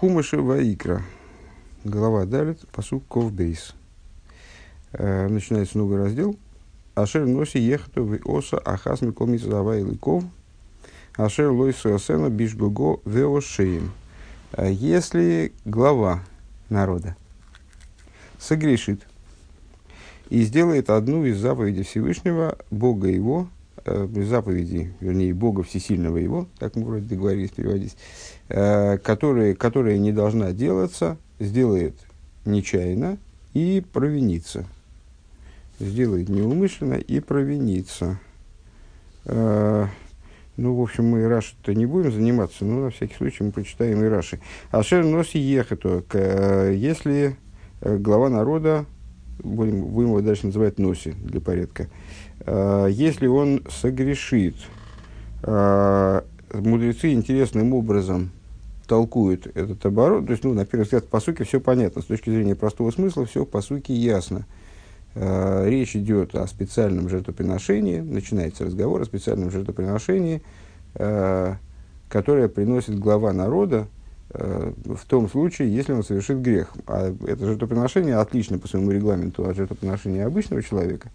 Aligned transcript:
Хумаши 0.00 0.38
Ваикра. 0.38 1.02
Глава 1.84 2.24
Далит, 2.24 2.66
посук 2.72 3.04
Ковбейс. 3.06 3.74
Э, 4.92 5.28
начинается 5.28 5.76
новый 5.76 5.98
раздел. 5.98 6.38
Ашер 6.94 7.26
носи 7.26 7.58
ехату 7.58 8.04
в 8.04 8.18
оса 8.24 8.56
ахас 8.64 9.02
микол 9.02 9.26
митзава 9.26 9.76
и 9.76 9.84
ликов. 9.84 10.24
Ашер 11.18 11.50
лойса 11.50 11.94
осена 11.94 12.30
бишгого 12.30 13.00
веошеем. 13.04 13.92
Э, 14.52 14.72
если 14.72 15.52
глава 15.66 16.22
народа 16.70 17.14
согрешит 18.38 19.06
и 20.30 20.40
сделает 20.44 20.88
одну 20.88 21.26
из 21.26 21.36
заповедей 21.36 21.82
Всевышнего, 21.82 22.56
Бога 22.70 23.08
его, 23.08 23.50
заповеди, 23.84 24.92
вернее, 25.00 25.34
Бога 25.34 25.62
Всесильного 25.62 26.18
его, 26.18 26.48
так 26.58 26.76
мы 26.76 26.84
вроде 26.84 27.06
договорились 27.06 27.50
переводить, 27.50 27.96
э, 28.48 28.98
которые, 28.98 29.54
которая 29.54 29.98
не 29.98 30.12
должна 30.12 30.52
делаться, 30.52 31.16
сделает 31.38 31.94
нечаянно 32.44 33.18
и 33.54 33.84
провинится. 33.92 34.66
Сделает 35.78 36.28
неумышленно 36.28 36.94
и 36.94 37.20
провинится. 37.20 38.18
Э, 39.24 39.86
ну, 40.56 40.74
в 40.74 40.82
общем, 40.82 41.06
мы 41.06 41.26
Раши-то 41.26 41.74
не 41.74 41.86
будем 41.86 42.12
заниматься, 42.12 42.64
но 42.64 42.84
на 42.84 42.90
всякий 42.90 43.14
случай 43.14 43.44
мы 43.44 43.50
прочитаем 43.50 44.04
и 44.04 44.08
Раши. 44.08 44.40
Ашер 44.70 45.04
носи 45.04 45.38
ехату, 45.38 46.04
если 46.12 47.36
глава 47.80 48.28
народа, 48.28 48.84
будем, 49.42 49.84
будем 49.84 50.08
его 50.08 50.20
дальше 50.20 50.46
называть 50.46 50.78
носи 50.78 51.12
для 51.12 51.40
порядка, 51.40 51.88
если 52.46 53.26
он 53.26 53.62
согрешит, 53.70 54.56
мудрецы 55.42 57.12
интересным 57.12 57.74
образом 57.74 58.30
толкуют 58.90 59.46
этот 59.54 59.86
оборот. 59.86 60.26
То 60.26 60.32
есть, 60.32 60.42
ну, 60.42 60.52
на 60.52 60.66
первый 60.66 60.82
взгляд, 60.82 61.06
по 61.06 61.20
сути, 61.20 61.44
все 61.44 61.60
понятно. 61.60 62.02
С 62.02 62.06
точки 62.06 62.28
зрения 62.28 62.56
простого 62.56 62.90
смысла, 62.90 63.24
все 63.24 63.44
по 63.44 63.60
сути 63.60 63.92
ясно. 63.92 64.46
Э, 65.14 65.68
речь 65.68 65.96
идет 65.96 66.34
о 66.34 66.46
специальном 66.46 67.08
жертвоприношении, 67.08 68.00
начинается 68.00 68.64
разговор 68.64 69.00
о 69.00 69.04
специальном 69.04 69.50
жертвоприношении, 69.50 70.42
э, 70.94 71.54
которое 72.08 72.48
приносит 72.48 72.98
глава 72.98 73.32
народа 73.32 73.86
э, 74.30 74.72
в 74.84 75.04
том 75.06 75.28
случае, 75.28 75.74
если 75.74 75.92
он 75.92 76.04
совершит 76.04 76.40
грех. 76.40 76.72
А 76.86 77.14
это 77.26 77.46
жертвоприношение 77.46 78.16
отлично 78.16 78.58
по 78.58 78.68
своему 78.68 78.92
регламенту 78.92 79.48
от 79.48 79.56
жертвоприношения 79.56 80.26
обычного 80.26 80.62
человека. 80.62 81.10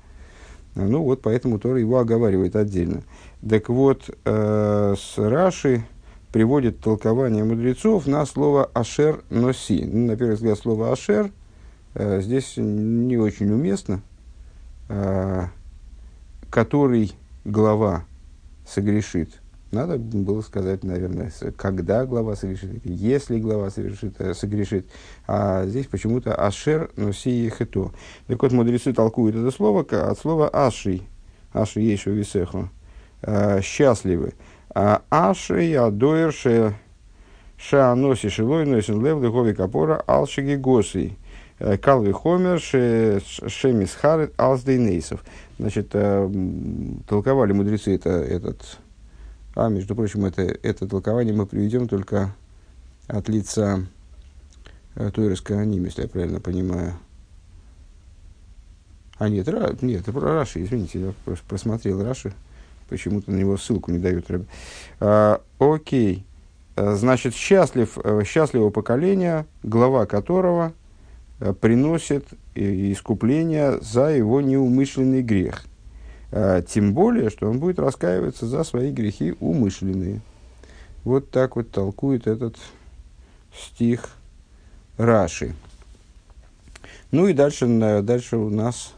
Ну 0.76 1.04
вот, 1.04 1.22
поэтому 1.22 1.58
Тора 1.58 1.80
его 1.80 2.00
оговаривает 2.00 2.56
отдельно. 2.56 3.04
Так 3.48 3.70
вот, 3.70 4.10
э, 4.26 4.96
с 4.98 5.18
Раши 5.18 5.86
приводит 6.32 6.82
толкование 6.82 7.46
мудрецов 7.46 8.08
на 8.08 8.26
слово 8.26 8.70
«ашер 8.74 9.24
носи». 9.30 9.86
Ну, 9.86 10.08
на 10.08 10.18
первый 10.18 10.36
взгляд, 10.36 10.60
слово 10.60 10.92
«ашер» 10.92 11.32
э, 11.94 12.22
здесь 12.22 12.56
не 12.58 13.18
очень 13.18 13.52
уместно. 13.52 14.02
Э, 14.90 15.48
который 16.50 17.14
глава 17.44 18.06
согрешит. 18.68 19.42
Надо 19.76 19.98
было 19.98 20.40
сказать, 20.40 20.86
наверное, 20.86 21.34
когда 21.58 22.06
глава 22.06 22.38
согрешит, 22.38 22.80
если 22.86 23.40
глава 23.40 23.70
совершит, 23.70 24.16
э, 24.20 24.34
согрешит. 24.34 24.88
А 25.28 25.66
здесь 25.66 25.88
почему-то 25.88 26.34
«ашер 26.34 26.92
носи 26.96 27.30
ехето». 27.30 27.92
Так 28.28 28.42
вот, 28.42 28.54
мудрецы 28.54 28.94
толкуют 28.94 29.36
это 29.36 29.52
слово 29.52 29.82
от 29.82 30.18
слова 30.18 30.48
«аши». 30.48 31.02
«Аши 31.52 31.82
ейшу 31.82 32.12
висеху». 32.12 32.70
Э, 33.22 33.60
«Счастливы». 33.62 34.34
А 34.74 35.02
аши 35.10 35.74
адоер 35.74 36.32
ше 36.32 36.74
шааноси 37.58 38.30
шилой 38.30 38.66
носин 38.66 39.06
лев 39.06 39.20
дыхови 39.20 39.54
капора 39.54 40.02
алшиги 40.08 40.56
госи. 40.56 41.18
Э, 41.60 41.78
калви 41.78 42.14
хомер 42.14 42.62
ше 42.62 43.22
шемисхарет 43.46 44.34
алсдейнейсов. 44.38 45.22
Значит, 45.60 45.90
толковали 45.90 47.52
мудрецы 47.52 47.96
это, 47.96 48.10
этот... 48.10 48.80
А, 49.56 49.70
между 49.70 49.96
прочим, 49.96 50.26
это, 50.26 50.42
это 50.42 50.88
толкование 50.88 51.34
мы 51.34 51.46
приведем 51.46 51.88
только 51.88 52.36
от 53.08 53.30
лица 53.30 53.86
Тойрес 54.96 55.42
Кааним, 55.42 55.86
если 55.86 56.04
я 56.04 56.08
правильно 56.08 56.40
понимаю. 56.40 56.94
А 59.18 59.30
нет, 59.30 59.48
ра, 59.48 59.74
нет, 59.82 60.04
про 60.06 60.34
Раши, 60.34 60.64
извините, 60.64 61.00
я 61.00 61.36
просмотрел 61.48 62.04
Раши. 62.04 62.34
Почему-то 62.90 63.32
на 63.32 63.36
него 63.36 63.58
ссылку 63.58 63.92
не 63.92 63.98
дают. 63.98 64.26
А, 65.00 65.42
окей. 65.58 66.26
А, 66.76 66.96
значит, 66.96 67.34
счастлив, 67.34 67.98
э, 68.04 68.24
счастливого 68.26 68.70
поколения, 68.70 69.48
глава 69.64 70.06
которого 70.06 70.74
э, 71.40 71.54
приносит 71.54 72.28
искупление 72.54 73.80
за 73.82 74.10
его 74.10 74.42
неумышленный 74.42 75.22
грех. 75.22 75.64
А, 76.38 76.62
тем 76.62 76.94
более, 76.94 77.30
что 77.30 77.50
он 77.50 77.60
будет 77.60 77.80
раскаиваться 77.80 78.46
за 78.46 78.66
свои 78.66 78.92
грехи 78.92 79.36
умышленные. 79.40 80.20
Вот 81.06 81.32
так 81.32 81.56
вот 81.56 81.72
толкует 81.72 82.28
этот 82.28 82.58
стих 83.58 84.10
Раши. 84.98 85.56
Ну 87.12 87.28
и 87.30 87.34
дальше, 87.34 87.68
дальше 88.04 88.36
у 88.36 88.50
нас 88.50 88.94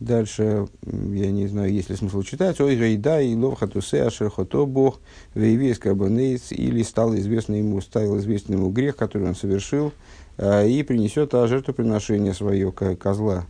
Дальше, 0.00 0.66
я 0.84 1.30
не 1.30 1.46
знаю, 1.46 1.72
есть 1.72 1.88
ли 1.88 1.94
смысл 1.94 2.22
читать. 2.22 2.60
Ой, 2.60 2.74
рейда 2.74 3.20
и 3.20 3.36
ловхатусе 3.36 4.02
ашерхото 4.02 4.66
бог 4.66 4.98
вейвейс 5.36 5.78
кабанейц 5.78 6.50
или 6.50 6.82
стал 6.82 7.14
известным 7.14 7.58
ему, 7.58 7.80
стал 7.80 8.18
известным 8.18 8.58
ему 8.58 8.70
грех, 8.70 8.96
который 8.96 9.28
он 9.28 9.36
совершил, 9.36 9.92
а, 10.38 10.64
и 10.64 10.82
принесет 10.82 11.34
а, 11.34 11.46
жертвоприношение 11.46 12.34
свое 12.34 12.72
козла 12.72 13.46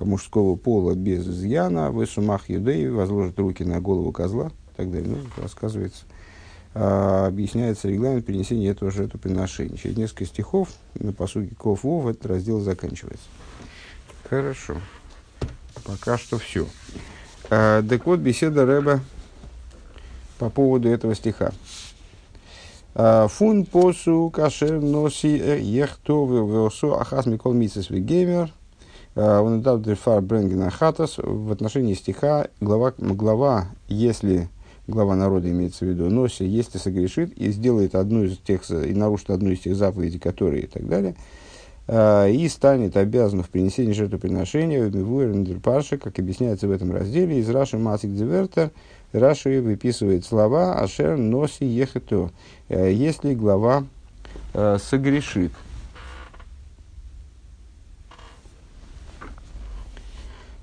мужского 0.00 0.56
пола 0.56 0.94
без 0.94 1.26
изъяна, 1.26 1.90
в 1.90 2.04
сумах 2.06 2.48
юдеи, 2.48 2.88
возложит 2.88 3.38
руки 3.38 3.64
на 3.64 3.80
голову 3.80 4.12
козла, 4.12 4.52
и 4.72 4.76
так 4.76 4.90
далее. 4.90 5.16
Ну, 5.16 5.42
рассказывается, 5.42 6.04
а, 6.74 7.26
объясняется 7.26 7.88
регламент 7.88 8.26
принесения 8.26 8.70
этого 8.70 8.90
жертвоприношения. 8.90 9.76
Через 9.76 9.96
несколько 9.96 10.26
стихов 10.26 10.68
на 10.94 11.12
посуге 11.12 11.54
Ков 11.56 11.84
Вов 11.84 12.06
этот 12.06 12.26
раздел 12.26 12.60
заканчивается. 12.60 13.26
Хорошо. 14.28 14.76
Пока 15.84 16.18
что 16.18 16.38
все. 16.38 16.66
А, 17.50 17.82
так 17.82 18.06
вот, 18.06 18.20
беседа 18.20 18.66
Рэба 18.66 19.00
по 20.38 20.50
поводу 20.50 20.88
этого 20.88 21.14
стиха. 21.14 21.52
А, 22.94 23.28
Фун 23.28 23.64
посу 23.64 24.30
кашер 24.30 24.80
носи 24.80 25.38
э, 25.38 25.60
ехто 25.60 26.26
веосо 26.26 27.00
ахас 27.00 27.26
микол 27.26 27.52
мисес 27.52 27.90
вегемер. 27.90 28.52
В 31.18 31.50
отношении 31.52 31.94
стиха 31.94 32.48
глава, 32.60 32.94
глава, 32.98 33.68
если 33.88 34.48
глава 34.86 35.16
народа 35.16 35.50
имеется 35.50 35.84
в 35.84 35.88
виду, 35.88 36.08
носи, 36.08 36.44
если 36.44 36.78
согрешит 36.78 37.36
и 37.36 37.50
сделает 37.50 37.94
одну 37.94 38.24
из 38.24 38.38
тех, 38.38 38.68
и 38.70 38.94
нарушит 38.94 39.30
одну 39.30 39.50
из 39.50 39.60
тех 39.60 39.76
заповедей, 39.76 40.18
которые 40.18 40.62
и 40.62 40.66
так 40.66 40.88
далее– 40.88 41.14
Э, 41.88 42.30
и 42.30 42.46
станет 42.48 42.98
обязан 42.98 43.42
в 43.42 43.48
принесении 43.48 43.92
жертвоприношения 43.92 44.88
в 44.88 45.60
Паши, 45.60 45.96
как 45.96 46.18
объясняется 46.18 46.68
в 46.68 46.70
этом 46.70 46.94
разделе, 46.94 47.38
из 47.38 47.48
Раши 47.48 47.78
Масик 47.78 48.14
Дивертер, 48.14 48.70
Раши 49.12 49.62
выписывает 49.62 50.26
слова 50.26 50.74
Ашер 50.74 51.16
Носи 51.16 51.64
Ехето, 51.64 52.30
э, 52.68 52.92
если 52.92 53.32
глава 53.32 53.84
э, 54.52 54.76
согрешит. 54.78 55.52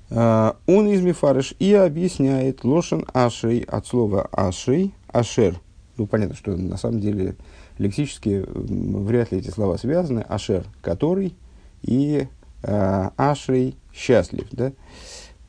Он 0.08 0.88
из 0.88 1.02
Мифарыш 1.02 1.54
и 1.58 1.72
объясняет 1.74 2.62
Лошен 2.62 3.04
Ашей 3.12 3.60
от 3.62 3.86
слова 3.86 4.28
Ашей, 4.30 4.94
Ашер. 5.08 5.60
Ну, 5.96 6.06
понятно, 6.06 6.36
что 6.36 6.56
на 6.56 6.76
самом 6.76 7.00
деле 7.00 7.36
лексически 7.78 8.44
вряд 8.46 9.32
ли 9.32 9.38
эти 9.38 9.50
слова 9.50 9.76
связаны. 9.78 10.20
Ашер– 10.20 10.64
который, 10.82 11.34
и 11.82 12.28
э, 12.62 13.10
Ашрей– 13.16 13.76
счастлив. 13.94 14.46
Да? 14.52 14.72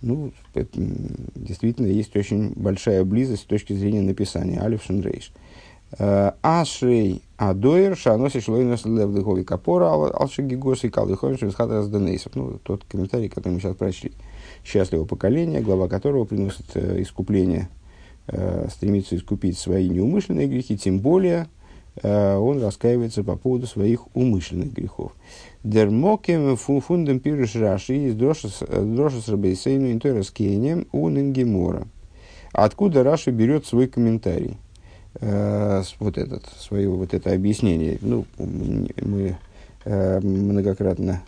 Ну, 0.02 0.32
действительно, 1.36 1.88
есть 1.88 2.16
очень 2.16 2.54
большая 2.56 3.04
близость 3.04 3.44
с 3.44 3.46
точки 3.46 3.74
зрения 3.74 4.02
написания. 4.02 4.62
Алиф 4.62 4.84
Шенрейш. 4.84 5.32
Э, 5.98 6.32
Ашрей 6.42 7.22
Адоер 7.38 7.98
Шаноси 7.98 8.40
Шлойнос 8.40 8.86
Левдыхови 8.86 9.44
Капора 9.44 9.92
Алшигигоси 9.92 10.90
Калдыхович 10.90 11.42
Висхатас 11.42 11.90
Денейсов. 11.90 12.36
Ну, 12.36 12.60
тот 12.64 12.84
комментарий, 12.86 13.30
который 13.30 13.54
мы 13.54 13.60
сейчас 13.60 13.76
прочли. 13.76 14.12
Счастливого 14.64 15.06
поколения, 15.06 15.62
глава 15.62 15.88
которого 15.88 16.26
приносит 16.26 16.66
э, 16.76 17.02
искупление, 17.02 17.70
э, 18.28 18.68
стремится 18.70 19.16
искупить 19.16 19.58
свои 19.58 19.90
неумышленные 19.90 20.48
грехи, 20.48 20.78
тем 20.78 21.00
более 21.00 21.48
Э, 22.04 22.36
он 22.36 22.62
раскаивается 22.62 23.24
по 23.24 23.36
поводу 23.36 23.68
своих 23.68 24.16
умышленных 24.16 24.74
грехов. 24.74 25.14
Дермокем 25.64 26.56
фундем 26.56 27.20
пирыш 27.20 27.56
раши 27.56 28.08
из 28.08 28.16
дрошас 28.16 29.28
рабейсейну 29.28 29.92
интерес 29.92 30.32
кением 30.32 30.88
у 30.92 31.10
Нингемора. 31.10 31.88
Откуда 32.54 33.04
Раши 33.04 33.32
берет 33.32 33.66
свой 33.66 33.88
комментарий? 33.88 34.58
вот, 35.20 36.18
этот, 36.18 36.46
свое 36.60 36.90
вот 36.90 37.14
это 37.16 37.34
объяснение. 37.34 37.98
Ну, 38.02 38.26
мы 38.38 39.36
многократно 39.86 41.24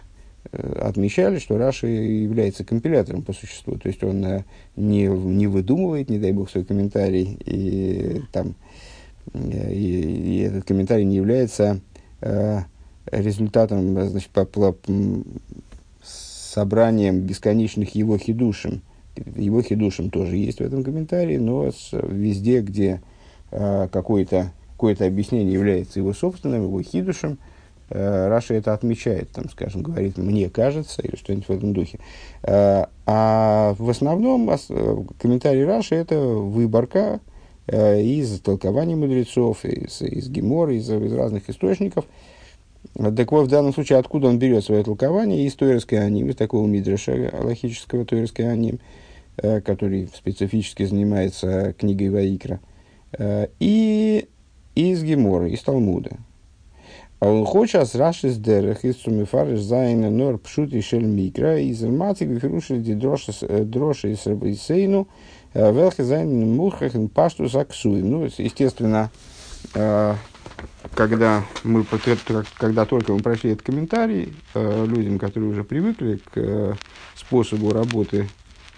отмечали, 0.52 1.40
что 1.40 1.58
Раши 1.58 1.88
является 1.88 2.64
компилятором 2.64 3.22
по 3.22 3.34
существу. 3.34 3.78
То 3.78 3.88
есть 3.88 4.04
он 4.04 4.26
э, 4.26 4.44
не, 4.76 5.06
не 5.06 5.48
выдумывает, 5.48 6.10
не 6.10 6.18
дай 6.18 6.32
бог, 6.32 6.50
свой 6.50 6.66
комментарий, 6.66 7.38
и, 7.46 8.22
там, 8.32 8.56
э, 9.34 9.74
и, 9.74 10.02
и 10.02 10.40
этот 10.40 10.66
комментарий 10.66 11.06
не 11.06 11.18
является 11.18 11.82
э, 12.22 12.62
результатом, 13.12 13.94
значит, 14.10 14.30
по, 14.30 14.46
по, 14.46 14.76
собранием 16.02 17.22
бесконечных 17.22 17.94
его 17.96 18.18
хидушем. 18.18 18.82
Его 19.36 19.62
хидушем 19.62 20.10
тоже 20.10 20.38
есть 20.38 20.60
в 20.60 20.64
этом 20.64 20.84
комментарии, 20.84 21.38
но 21.38 21.72
с, 21.72 21.90
везде, 21.92 22.62
где 22.62 23.02
э, 23.52 23.88
какое-то 23.92 24.52
какое 24.72 24.96
объяснение 24.96 25.54
является 25.54 26.00
его 26.00 26.14
собственным, 26.14 26.64
его 26.64 26.82
хидушем, 26.82 27.34
э, 27.34 27.38
Раша 27.90 28.54
это 28.54 28.74
отмечает, 28.74 29.32
там, 29.32 29.50
скажем, 29.50 29.84
говорит, 29.84 30.18
мне 30.18 30.50
кажется, 30.50 31.02
или 31.02 31.16
что-нибудь 31.16 31.48
в 31.48 31.52
этом 31.52 31.74
духе. 31.74 32.00
Э, 32.44 32.86
а 33.06 33.76
в 33.78 33.90
основном 33.90 34.50
э, 34.50 34.58
комментарий 35.20 35.66
Раши 35.66 35.96
это 35.96 36.20
выборка 36.20 37.20
э, 37.68 38.02
из 38.02 38.40
толкований 38.42 38.96
мудрецов, 38.96 39.66
из, 39.66 40.02
из 40.02 40.30
Гемора, 40.30 40.76
из, 40.76 40.90
из 40.90 41.14
разных 41.14 41.50
источников– 41.50 42.06
так 42.96 43.32
вот, 43.32 43.46
в 43.46 43.50
данном 43.50 43.74
случае, 43.74 44.00
откуда 44.00 44.28
он 44.28 44.40
берет 44.40 44.64
свое 44.64 44.84
толкование? 44.84 45.46
Из 45.46 45.56
Тойерской 45.56 46.00
аним, 46.00 46.30
из 46.30 46.36
такого 46.36 46.66
мидраша 46.68 47.32
логического 47.42 48.06
Тойерской 48.06 48.52
аним, 48.52 48.80
э, 49.38 49.62
который 49.62 50.08
специфически 50.08 50.84
занимается 50.84 51.74
книгой 51.74 52.10
Ваикра, 52.10 52.60
э, 53.18 53.48
и 53.60 54.28
из 54.76 55.04
Гемора, 55.04 55.50
из 55.50 55.62
Талмуда. 55.62 56.18
А 57.20 57.28
он 57.28 57.46
хочет 57.46 57.86
с 57.86 57.96
Раши 57.96 58.30
с 58.30 58.38
Дерех, 58.38 58.86
из 58.86 58.98
Сумифариш 59.02 59.60
Зайна 59.60 60.10
Нор 60.10 60.38
Пшут 60.38 60.74
и 60.74 60.82
Шель 60.82 61.06
Микра, 61.06 61.60
из 61.60 61.82
Матик 61.82 62.30
Вифируши 62.30 62.78
Дроши 62.78 64.14
из 64.14 64.62
Сейну, 64.62 65.08
Велхе 65.54 66.04
Зайн 66.04 66.56
Мухах 66.56 66.94
Паштус 67.14 67.56
Аксуем. 67.56 68.10
Ну, 68.10 68.30
естественно, 68.38 69.12
когда 70.96 71.44
мы 71.64 71.86
когда 72.58 72.86
только 72.86 73.12
мы 73.12 73.20
прошли 73.20 73.52
этот 73.52 73.66
комментарий, 73.66 74.34
людям, 74.56 75.20
которые 75.20 75.52
уже 75.52 75.66
привыкли 75.66 76.22
к 76.24 76.78
способу 77.16 77.74
работы 77.74 78.30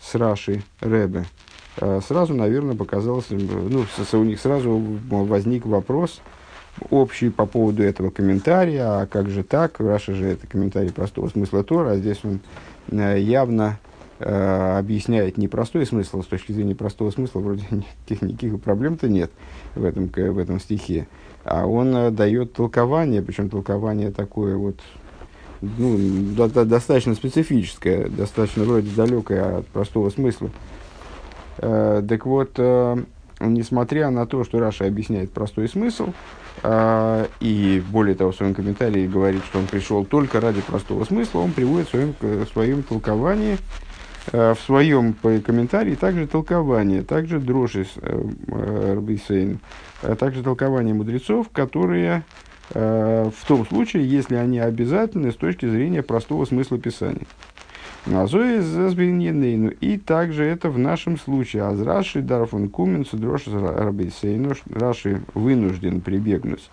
с 0.01 0.15
Раши 0.15 0.63
Рэбе, 0.79 1.25
э, 1.77 2.01
сразу, 2.07 2.33
наверное, 2.33 2.75
показалось, 2.75 3.27
ну, 3.29 3.85
у 4.13 4.23
них 4.23 4.39
сразу 4.39 4.81
возник 5.09 5.67
вопрос 5.67 6.21
общий 6.89 7.29
по 7.29 7.45
поводу 7.45 7.83
этого 7.83 8.09
комментария, 8.09 9.01
а 9.01 9.06
как 9.06 9.29
же 9.29 9.44
так, 9.44 9.79
Раша 9.79 10.13
же 10.13 10.27
это 10.27 10.47
комментарий 10.47 10.91
простого 10.91 11.27
смысла 11.29 11.63
Тора, 11.63 11.91
а 11.91 11.97
здесь 11.97 12.19
он 12.23 12.39
явно 12.91 13.79
э, 14.19 14.77
объясняет 14.77 15.38
непростой 15.38 15.85
смысл, 15.85 16.21
с 16.21 16.27
точки 16.27 16.51
зрения 16.51 16.75
простого 16.75 17.12
смысла 17.12 17.39
вроде 17.39 17.63
никаких, 17.71 18.21
никаких 18.21 18.62
проблем-то 18.62 19.09
нет 19.09 19.31
в 19.75 19.83
этом, 19.83 20.07
в 20.07 20.38
этом 20.38 20.59
стихе 20.59 21.07
а 21.44 21.65
он 21.65 21.95
э, 21.95 22.12
дает 22.12 22.53
толкование, 22.53 23.21
причем 23.21 23.50
толкование 23.50 24.12
такое 24.12 24.56
вот, 24.56 24.79
ну, 25.62 25.97
до, 26.35 26.47
до, 26.47 26.65
достаточно 26.65 27.15
специфическое, 27.15 28.07
достаточно 28.09 28.63
вроде 28.63 28.89
далекое 28.95 29.59
от 29.59 29.67
простого 29.67 30.09
смысла. 30.09 30.50
Э, 31.57 32.03
так 32.07 32.25
вот, 32.25 32.51
э, 32.57 33.03
несмотря 33.47 34.09
на 34.09 34.25
то, 34.25 34.43
что 34.43 34.59
Раша 34.59 34.85
объясняет 34.85 35.31
простой 35.31 35.67
смысл, 35.67 36.13
э, 36.63 37.25
и 37.39 37.83
более 37.89 38.15
того, 38.15 38.31
в 38.31 38.35
своем 38.35 38.53
комментарии 38.53 39.07
говорит, 39.07 39.43
что 39.45 39.59
он 39.59 39.67
пришел 39.67 40.05
только 40.05 40.39
ради 40.39 40.61
простого 40.61 41.03
смысла, 41.05 41.39
он 41.39 41.51
приводит 41.51 41.88
в 41.88 41.91
своем, 41.91 42.15
в 42.19 42.45
своем 42.47 42.83
толковании 42.83 43.57
э, 44.31 44.53
в 44.53 44.59
своем 44.59 45.13
комментарии 45.13 45.95
также 45.95 46.27
толкование, 46.27 47.01
также 47.01 47.39
дрожь 47.39 47.75
э, 47.75 47.83
Рабисейн, 48.47 49.59
а 50.01 50.15
также 50.15 50.43
толкование 50.43 50.93
мудрецов, 50.93 51.49
которые 51.49 52.23
э, 52.73 53.29
в 53.35 53.47
том 53.47 53.65
случае, 53.65 54.09
если 54.09 54.35
они 54.35 54.59
обязательны 54.59 55.31
с 55.31 55.35
точки 55.35 55.67
зрения 55.67 56.01
простого 56.01 56.45
смысла 56.45 56.77
Писания. 56.77 57.25
Назои 58.06 58.62
И 59.81 59.98
также 59.98 60.45
это 60.45 60.69
в 60.69 60.80
нашем 60.80 61.19
случае. 61.19 61.63
Аз 61.63 61.80
Раши 61.81 62.21
Дарфун 62.21 62.69
Кумен 62.69 63.06
Судрош 63.06 63.48
Рабейсейну. 63.48 64.53
Раши 64.69 65.21
вынужден 65.33 66.01
прибегнуть 66.01 66.69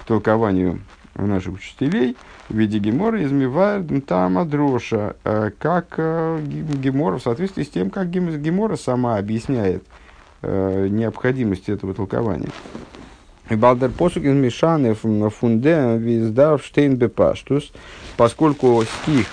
к 0.00 0.04
толкованию 0.04 0.80
наших 1.14 1.54
учителей 1.54 2.16
в 2.48 2.56
виде 2.56 2.78
Гемора 2.78 3.22
измевает 3.24 4.06
там 4.06 4.48
Дроша, 4.48 5.14
э, 5.24 5.50
как 5.58 5.94
э, 5.96 6.40
Гемора, 6.44 7.18
в 7.18 7.22
соответствии 7.22 7.62
с 7.62 7.70
тем, 7.70 7.90
как 7.90 8.10
Гемора 8.10 8.76
сама 8.76 9.16
объясняет 9.16 9.84
э, 10.42 10.88
необходимость 10.90 11.68
этого 11.68 11.94
толкования. 11.94 12.48
И 13.50 13.56
Балдер 13.56 13.90
Посукин 13.90 14.40
Мишаны 14.40 14.94
фунде 14.94 15.96
виздар 15.98 16.60
штейн 16.60 16.96
бепаштус, 16.96 17.72
поскольку 18.16 18.82
стих 18.82 19.26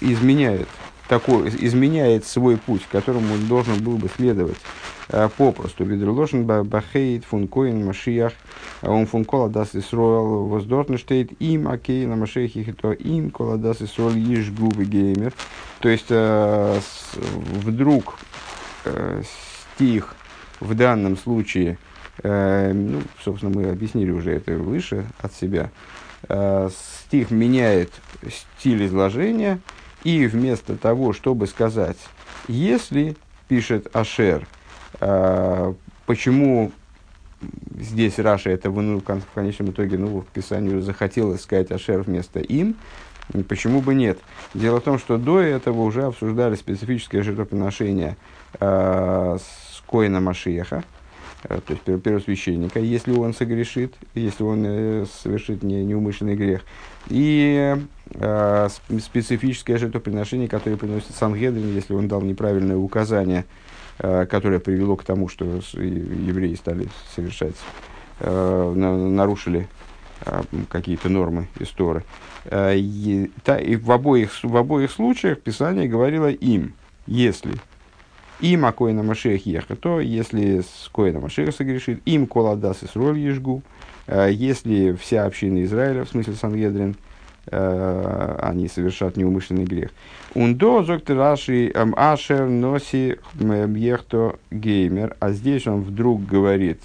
изменяет 0.00 0.68
такой, 1.12 1.48
изменяет 1.48 2.24
свой 2.24 2.56
путь, 2.56 2.86
которому 2.90 3.34
он 3.34 3.46
должен 3.46 3.82
был 3.82 3.98
бы 3.98 4.08
следовать 4.08 4.56
э, 5.08 5.28
попросту. 5.36 5.84
Видролошен 5.84 6.46
бахейт 6.46 7.26
фун 7.26 7.48
коин 7.48 7.84
машиях, 7.84 8.32
он 8.80 9.04
фун 9.04 9.26
кола 9.26 9.50
дас 9.50 9.74
исроэл 9.74 10.46
воздортнштейт 10.46 11.32
им 11.38 11.68
окей 11.68 12.06
на 12.06 12.16
машехих, 12.16 12.74
то 12.76 12.92
им 12.92 13.30
кола 13.30 13.58
дас 13.58 13.82
исроэл 13.82 14.16
иш 14.16 14.50
губы 14.50 14.86
геймер. 14.86 15.34
То 15.80 15.90
есть 15.90 16.06
э, 16.08 16.80
вдруг 17.62 18.18
э, 18.86 19.22
стих 19.74 20.14
в 20.60 20.74
данном 20.74 21.18
случае, 21.18 21.76
э, 22.22 22.72
ну, 22.72 23.02
собственно, 23.22 23.54
мы 23.54 23.68
объяснили 23.68 24.10
уже 24.12 24.32
это 24.32 24.54
выше 24.54 25.04
от 25.20 25.34
себя, 25.34 25.64
э, 25.64 26.01
стих 26.28 27.30
меняет 27.30 27.92
стиль 28.30 28.86
изложения, 28.86 29.60
и 30.04 30.26
вместо 30.26 30.76
того, 30.76 31.12
чтобы 31.12 31.46
сказать, 31.46 31.98
если, 32.48 33.16
пишет 33.48 33.94
Ашер, 33.94 34.46
э, 35.00 35.74
почему 36.06 36.72
здесь 37.78 38.18
Раша 38.18 38.50
это 38.50 38.70
в 38.70 39.02
конечном 39.34 39.70
итоге 39.70 39.98
ну, 39.98 40.20
в 40.20 40.26
Писанию 40.26 40.80
захотелось 40.80 41.42
сказать 41.42 41.70
Ашер 41.70 42.02
вместо 42.02 42.40
им, 42.40 42.76
Почему 43.48 43.80
бы 43.80 43.94
нет? 43.94 44.18
Дело 44.52 44.80
в 44.80 44.84
том, 44.84 44.98
что 44.98 45.16
до 45.16 45.40
этого 45.40 45.82
уже 45.82 46.04
обсуждали 46.04 46.54
специфическое 46.54 47.22
жертвоприношение 47.22 48.16
э, 48.60 49.38
с 49.38 49.82
Коина 49.88 50.20
Машиеха, 50.20 50.78
э, 50.78 51.01
то 51.48 51.62
есть 51.68 52.02
первосвященника, 52.02 52.78
если 52.78 53.12
он 53.12 53.34
согрешит, 53.34 53.94
если 54.14 54.42
он 54.44 54.64
э, 54.64 55.06
совершит 55.22 55.62
не, 55.62 55.84
неумышленный 55.84 56.36
грех. 56.36 56.62
И 57.08 57.76
э, 58.14 58.68
специфическое 59.00 59.78
жертвоприношение, 59.78 60.48
которое 60.48 60.76
приносит 60.76 61.14
Сангедрин, 61.14 61.74
если 61.74 61.94
он 61.94 62.06
дал 62.06 62.22
неправильное 62.22 62.76
указание, 62.76 63.44
э, 63.98 64.26
которое 64.26 64.60
привело 64.60 64.96
к 64.96 65.04
тому, 65.04 65.28
что 65.28 65.44
евреи 65.44 66.54
стали 66.54 66.88
совершать, 67.14 67.56
э, 68.20 68.72
нарушили 68.74 69.68
э, 70.24 70.42
какие-то 70.68 71.08
нормы 71.08 71.48
истории. 71.58 72.04
Э, 72.44 72.76
и, 72.76 73.32
та, 73.42 73.58
и 73.58 73.74
в, 73.74 73.90
обоих, 73.90 74.44
в 74.44 74.56
обоих 74.56 74.92
случаях 74.92 75.40
Писание 75.40 75.88
говорило 75.88 76.30
им, 76.30 76.74
если 77.06 77.54
им 78.42 78.64
а 78.66 78.72
Коина 78.72 79.02
Машех 79.02 79.46
еха, 79.46 79.76
то 79.76 80.00
если 80.00 80.60
с 80.60 80.90
Коина 80.92 81.20
Машеха 81.20 81.52
согрешит, 81.52 82.00
им 82.04 82.26
Коладас 82.26 82.82
и 82.82 82.86
Сроль 82.86 83.18
Ежгу, 83.18 83.62
э, 84.06 84.30
если 84.32 84.92
вся 84.92 85.24
община 85.24 85.62
Израиля, 85.64 86.04
в 86.04 86.10
смысле 86.10 86.34
Сангедрин, 86.34 86.96
э, 87.46 88.38
они 88.40 88.68
совершат 88.68 89.16
неумышленный 89.16 89.64
грех. 89.64 89.90
Ундо 90.34 90.82
зоктор 90.82 91.16
Раши 91.16 91.72
Ашер 91.74 92.48
Носи 92.48 93.16
Ехто 93.40 94.36
Геймер, 94.50 95.16
а 95.20 95.32
здесь 95.32 95.66
он 95.66 95.82
вдруг 95.82 96.26
говорит, 96.26 96.80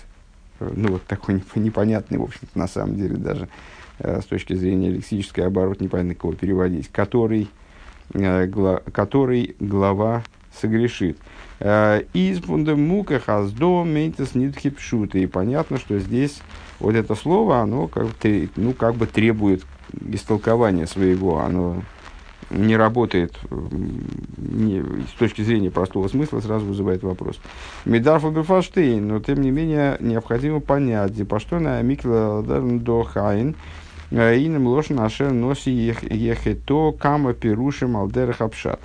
ну 0.59 0.93
вот 0.93 1.03
такой 1.03 1.43
непонятный, 1.55 2.19
в 2.19 2.23
общем-то, 2.23 2.57
на 2.57 2.67
самом 2.67 2.95
деле 2.95 3.17
даже, 3.17 3.47
Э, 3.99 4.21
с 4.21 4.25
точки 4.25 4.53
зрения 4.53 4.89
лексической 4.89 5.45
оборот, 5.45 5.81
непонятно 5.81 6.13
кого 6.13 6.33
переводить, 6.33 6.87
который, 6.89 7.49
э, 8.13 8.47
который 8.91 9.55
глава 9.59 10.23
согрешит. 10.59 11.17
Э, 11.59 12.03
из 12.13 12.43
мука 12.45 13.19
хаздо 13.19 13.83
мейтес 13.83 14.35
нитхипшута. 14.35 15.19
И 15.19 15.25
понятно, 15.25 15.77
что 15.77 15.99
здесь 15.99 16.41
вот 16.79 16.95
это 16.95 17.15
слово, 17.15 17.61
оно 17.61 17.87
как, 17.87 18.07
ну, 18.55 18.73
как 18.73 18.95
бы 18.95 19.07
требует 19.07 19.65
истолкования 20.09 20.85
своего. 20.85 21.39
Оно 21.39 21.81
не 22.49 22.77
работает 22.77 23.37
не, 24.37 24.81
с 24.81 25.19
точки 25.19 25.41
зрения 25.41 25.71
простого 25.71 26.07
смысла, 26.07 26.39
сразу 26.39 26.65
вызывает 26.65 27.03
вопрос. 27.03 27.39
Медар 27.85 28.19
Фаберфаштейн, 28.19 29.05
но 29.05 29.19
тем 29.19 29.41
не 29.41 29.51
менее 29.51 29.97
необходимо 29.99 30.59
понять, 30.59 31.27
по 31.27 31.39
что 31.39 31.59
на 31.59 31.81
Микла 31.81 32.43
до 32.43 33.03
Хайн, 33.03 33.55
Инем 34.09 34.67
ложь 34.67 34.89
наше 34.89 35.31
носи 35.31 35.69
ехето 35.69 36.93
кама 36.93 37.33
пирушим 37.33 37.97
алдерах 37.97 38.39
обшат. 38.39 38.79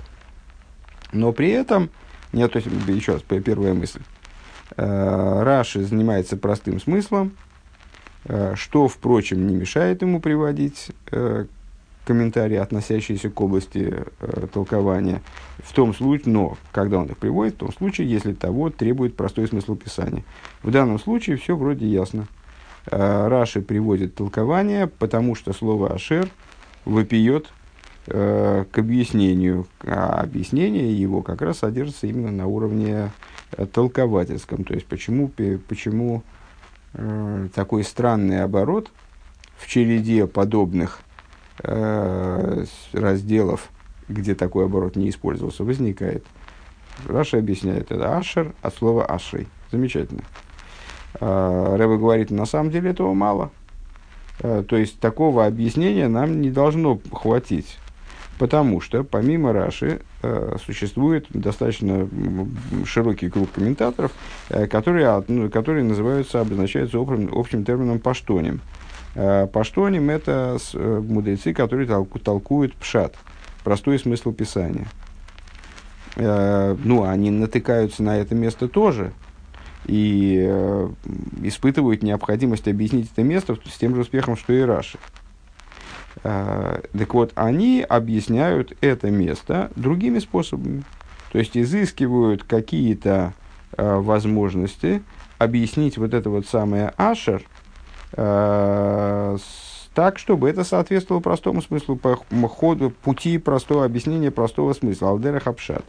Но 1.13 1.31
при 1.31 1.49
этом, 1.49 1.89
нет, 2.33 2.51
то 2.51 2.57
есть, 2.57 2.69
еще 2.87 3.13
раз, 3.13 3.21
первая 3.21 3.73
мысль. 3.73 4.01
Раши 4.75 5.83
занимается 5.83 6.35
простым 6.35 6.79
смыслом, 6.81 7.33
что, 8.55 8.87
впрочем, 8.87 9.47
не 9.47 9.55
мешает 9.55 10.01
ему 10.01 10.19
приводить 10.19 10.91
комментарии, 12.05 12.57
относящиеся 12.57 13.29
к 13.29 13.41
области 13.41 14.05
э, 14.19 14.47
толкования, 14.51 15.21
в 15.59 15.73
том 15.73 15.93
случае, 15.93 16.33
но 16.33 16.57
когда 16.71 16.99
он 16.99 17.07
их 17.07 17.17
приводит, 17.17 17.55
в 17.55 17.57
том 17.59 17.73
случае, 17.73 18.09
если 18.09 18.33
того 18.33 18.69
требует 18.69 19.15
простой 19.15 19.47
смысл 19.47 19.75
Писания. 19.75 20.23
В 20.61 20.71
данном 20.71 20.99
случае 20.99 21.37
все 21.37 21.55
вроде 21.55 21.87
ясно. 21.87 22.27
Э, 22.91 23.27
Раши 23.27 23.61
приводит 23.61 24.15
толкование, 24.15 24.87
потому 24.87 25.35
что 25.35 25.53
слово 25.53 25.93
«ашер» 25.93 26.27
выпьет 26.85 27.47
э, 28.07 28.65
к 28.71 28.77
объяснению, 28.77 29.67
а 29.81 30.21
объяснение 30.21 30.93
его 30.93 31.21
как 31.21 31.41
раз 31.41 31.59
содержится 31.59 32.07
именно 32.07 32.31
на 32.31 32.47
уровне 32.47 33.11
э, 33.51 33.65
толковательском. 33.65 34.63
То 34.63 34.73
есть, 34.73 34.85
почему, 34.85 35.31
почему 35.67 36.23
э, 36.93 37.47
такой 37.53 37.83
странный 37.83 38.43
оборот 38.43 38.91
в 39.57 39.67
череде 39.67 40.27
подобных 40.27 41.01
э, 41.63 42.65
разделов, 42.91 43.69
где 44.09 44.35
такой 44.35 44.65
оборот 44.65 44.95
не 44.95 45.09
использовался, 45.09 45.63
возникает. 45.63 46.25
Раша 47.07 47.37
объясняет 47.37 47.91
это 47.91 48.17
ашер 48.17 48.53
от 48.61 48.75
слова 48.75 49.05
ашей. 49.05 49.47
Замечательно. 49.71 50.21
Э, 51.19 51.75
Рэба 51.77 51.97
говорит, 51.97 52.31
на 52.31 52.45
самом 52.45 52.71
деле 52.71 52.91
этого 52.91 53.13
мало. 53.13 53.51
Э, 54.39 54.63
то 54.67 54.75
есть 54.75 54.99
такого 54.99 55.45
объяснения 55.45 56.07
нам 56.07 56.41
не 56.41 56.51
должно 56.51 56.99
хватить. 57.11 57.77
Потому 58.39 58.81
что 58.81 59.03
помимо 59.03 59.53
Раши 59.53 60.01
э, 60.21 60.57
существует 60.65 61.27
достаточно 61.29 62.09
широкий 62.85 63.29
круг 63.29 63.51
комментаторов, 63.51 64.11
э, 64.49 64.67
которые, 64.67 65.23
ну, 65.27 65.49
которые 65.49 65.83
называются, 65.83 66.41
обозначаются 66.41 66.97
общим, 66.97 67.29
общим 67.31 67.63
термином 67.63 67.99
паштонем. 67.99 68.61
Э, 69.15 69.47
Паштоним– 69.47 70.09
это 70.09 70.57
э, 70.73 71.01
мудрецы, 71.07 71.53
которые 71.53 71.87
толкуют 72.23 72.75
пшат, 72.75 73.15
простой 73.63 73.99
смысл 73.99 74.31
Писания. 74.31 74.87
Э, 76.15 76.75
ну, 76.83 77.03
они 77.03 77.31
натыкаются 77.31 78.03
на 78.03 78.17
это 78.17 78.35
место 78.35 78.67
тоже 78.67 79.13
и 79.85 80.49
испытывают 81.41 82.03
необходимость 82.03 82.69
объяснить 82.69 83.11
это 83.11 83.21
место 83.21 83.57
с 83.69 83.77
тем 83.77 83.95
же 83.95 84.01
успехом, 84.01 84.37
что 84.37 84.53
и 84.53 84.61
Раши. 84.61 84.97
Так 86.21 87.13
вот, 87.13 87.31
они 87.35 87.85
объясняют 87.87 88.77
это 88.81 89.09
место 89.09 89.71
другими 89.75 90.19
способами. 90.19 90.83
То 91.31 91.39
есть 91.39 91.57
изыскивают 91.57 92.43
какие-то 92.43 93.33
возможности 93.75 95.01
объяснить 95.39 95.97
вот 95.97 96.13
это 96.13 96.29
вот 96.29 96.45
самое 96.45 96.93
ашер– 96.97 97.43
Э, 98.15 99.37
так, 99.93 100.17
чтобы 100.17 100.49
это 100.49 100.63
соответствовало 100.63 101.21
простому 101.21 101.61
смыслу, 101.61 101.95
по 101.95 102.15
ходу 102.47 102.89
пути 102.89 103.37
простого 103.37 103.85
объяснения 103.85 104.31
простого 104.31 104.73
смысла. 104.73 105.09
Алдера 105.09 105.39
Хапшат. 105.39 105.85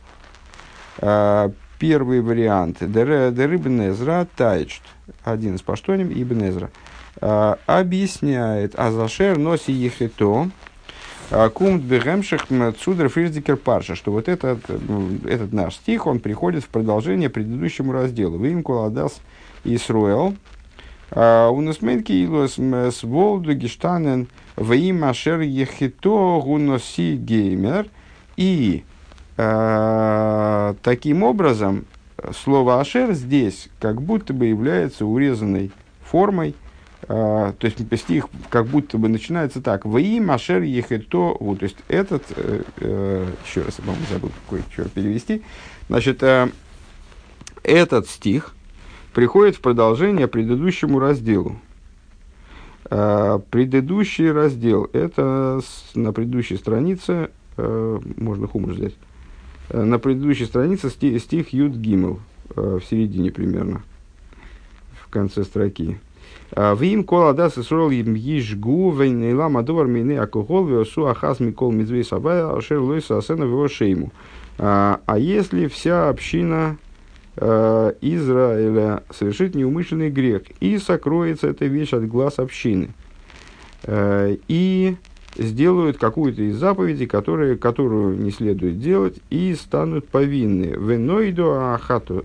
Э, 0.98 1.50
первый 1.78 2.20
вариант. 2.20 2.78
Дер 2.80 3.54
Ибн 3.54 4.26
Тайчт. 4.36 4.82
Один 5.22 5.56
из 5.56 5.62
паштоним 5.62 6.10
Ибн 6.10 6.48
Эзра. 6.48 6.66
Э, 6.66 6.93
объясняет 7.20 8.78
Азашер 8.78 9.38
носи 9.38 9.72
ехето. 9.72 10.50
Кумт 11.54 11.82
бегемших 11.82 12.46
цудр 12.78 13.08
фриздикер 13.08 13.56
парша, 13.56 13.94
что 13.94 14.12
вот 14.12 14.28
этот, 14.28 14.60
этот 14.68 15.52
наш 15.52 15.76
стих, 15.76 16.06
он 16.06 16.20
приходит 16.20 16.64
в 16.64 16.68
продолжение 16.68 17.30
предыдущему 17.30 17.92
разделу. 17.92 18.38
Вы 18.38 18.50
им 18.50 18.62
куладас 18.62 19.20
Исруэл, 19.64 20.36
у 21.10 21.60
нас 21.60 21.80
мейнки 21.80 22.26
с 22.90 23.02
волду 23.02 23.54
гештанен 23.54 24.28
ваим 24.56 25.04
ашер 25.04 25.40
ехито 25.40 26.40
гуноси 26.44 27.16
геймер. 27.16 27.86
И 28.36 28.84
э, 29.36 30.74
таким 30.82 31.22
образом 31.22 31.84
слово 32.42 32.80
ашер 32.80 33.12
здесь 33.12 33.68
как 33.78 34.02
будто 34.02 34.32
бы 34.32 34.46
является 34.46 35.06
урезанной 35.06 35.70
формой, 36.02 36.54
то 37.06 37.56
есть 37.60 38.00
стих 38.00 38.28
как 38.50 38.66
будто 38.66 38.98
бы 38.98 39.08
начинается 39.08 39.60
так. 39.60 39.84
Ваим 39.84 40.30
Ашер 40.30 40.62
Ехето. 40.62 41.36
То 41.38 41.58
есть 41.60 41.76
этот, 41.88 42.22
uh, 42.30 42.66
uh, 42.78 43.28
еще 43.46 43.62
раз, 43.62 43.78
я, 43.78 43.84
по-моему, 43.84 44.06
забыл 44.10 44.30
какой 44.44 44.62
еще 44.70 44.88
перевести. 44.88 45.42
Значит, 45.88 46.22
этот 47.62 48.08
стих, 48.08 48.54
приходит 49.14 49.56
в 49.56 49.60
продолжение 49.60 50.28
предыдущему 50.28 50.98
разделу. 50.98 51.56
А, 52.90 53.38
предыдущий 53.38 54.30
раздел, 54.30 54.90
это 54.92 55.60
на 55.94 56.12
предыдущей 56.12 56.56
странице, 56.56 57.30
а, 57.56 58.00
можно 58.16 58.46
хумор 58.46 58.72
взять, 58.72 58.94
а, 59.70 59.84
на 59.84 59.98
предыдущей 59.98 60.44
странице 60.44 60.90
стих, 60.90 61.22
стих 61.22 61.52
Юд 61.54 61.72
Гимл, 61.72 62.20
в 62.54 62.82
середине 62.82 63.30
примерно, 63.30 63.82
в 65.00 65.08
конце 65.08 65.44
строки. 65.44 65.98
Вим 66.56 67.04
кол 67.04 67.28
адас 67.28 67.58
исрол 67.58 67.90
им 67.90 68.14
ежгу 68.14 68.90
вейнейла 68.92 69.48
мадовар 69.48 69.86
мины 69.86 70.18
алкоголь 70.18 70.70
веосу 70.70 71.06
ахаз 71.08 71.40
микол 71.40 71.72
мидзвей 71.72 72.04
сабая 72.04 72.56
ашер 72.56 72.78
лойса 72.78 73.18
асена 73.18 73.46
в 73.46 73.68
шейму. 73.68 74.12
А 74.58 75.00
если 75.18 75.66
вся 75.66 76.08
община 76.08 76.78
Э, 77.36 77.92
Израиля 78.00 79.02
совершит 79.10 79.54
неумышленный 79.54 80.10
грех, 80.10 80.42
и 80.60 80.78
сокроется 80.78 81.48
эта 81.48 81.66
вещь 81.66 81.92
от 81.92 82.06
глаз 82.06 82.38
общины. 82.38 82.90
Э, 83.82 84.36
и 84.46 84.96
сделают 85.36 85.98
какую-то 85.98 86.42
из 86.42 86.56
заповедей, 86.56 87.06
которые, 87.06 87.56
которую 87.56 88.18
не 88.18 88.30
следует 88.30 88.78
делать, 88.78 89.18
и 89.30 89.54
станут 89.54 90.06
повинны. 90.08 90.76
Венойду 90.78 91.50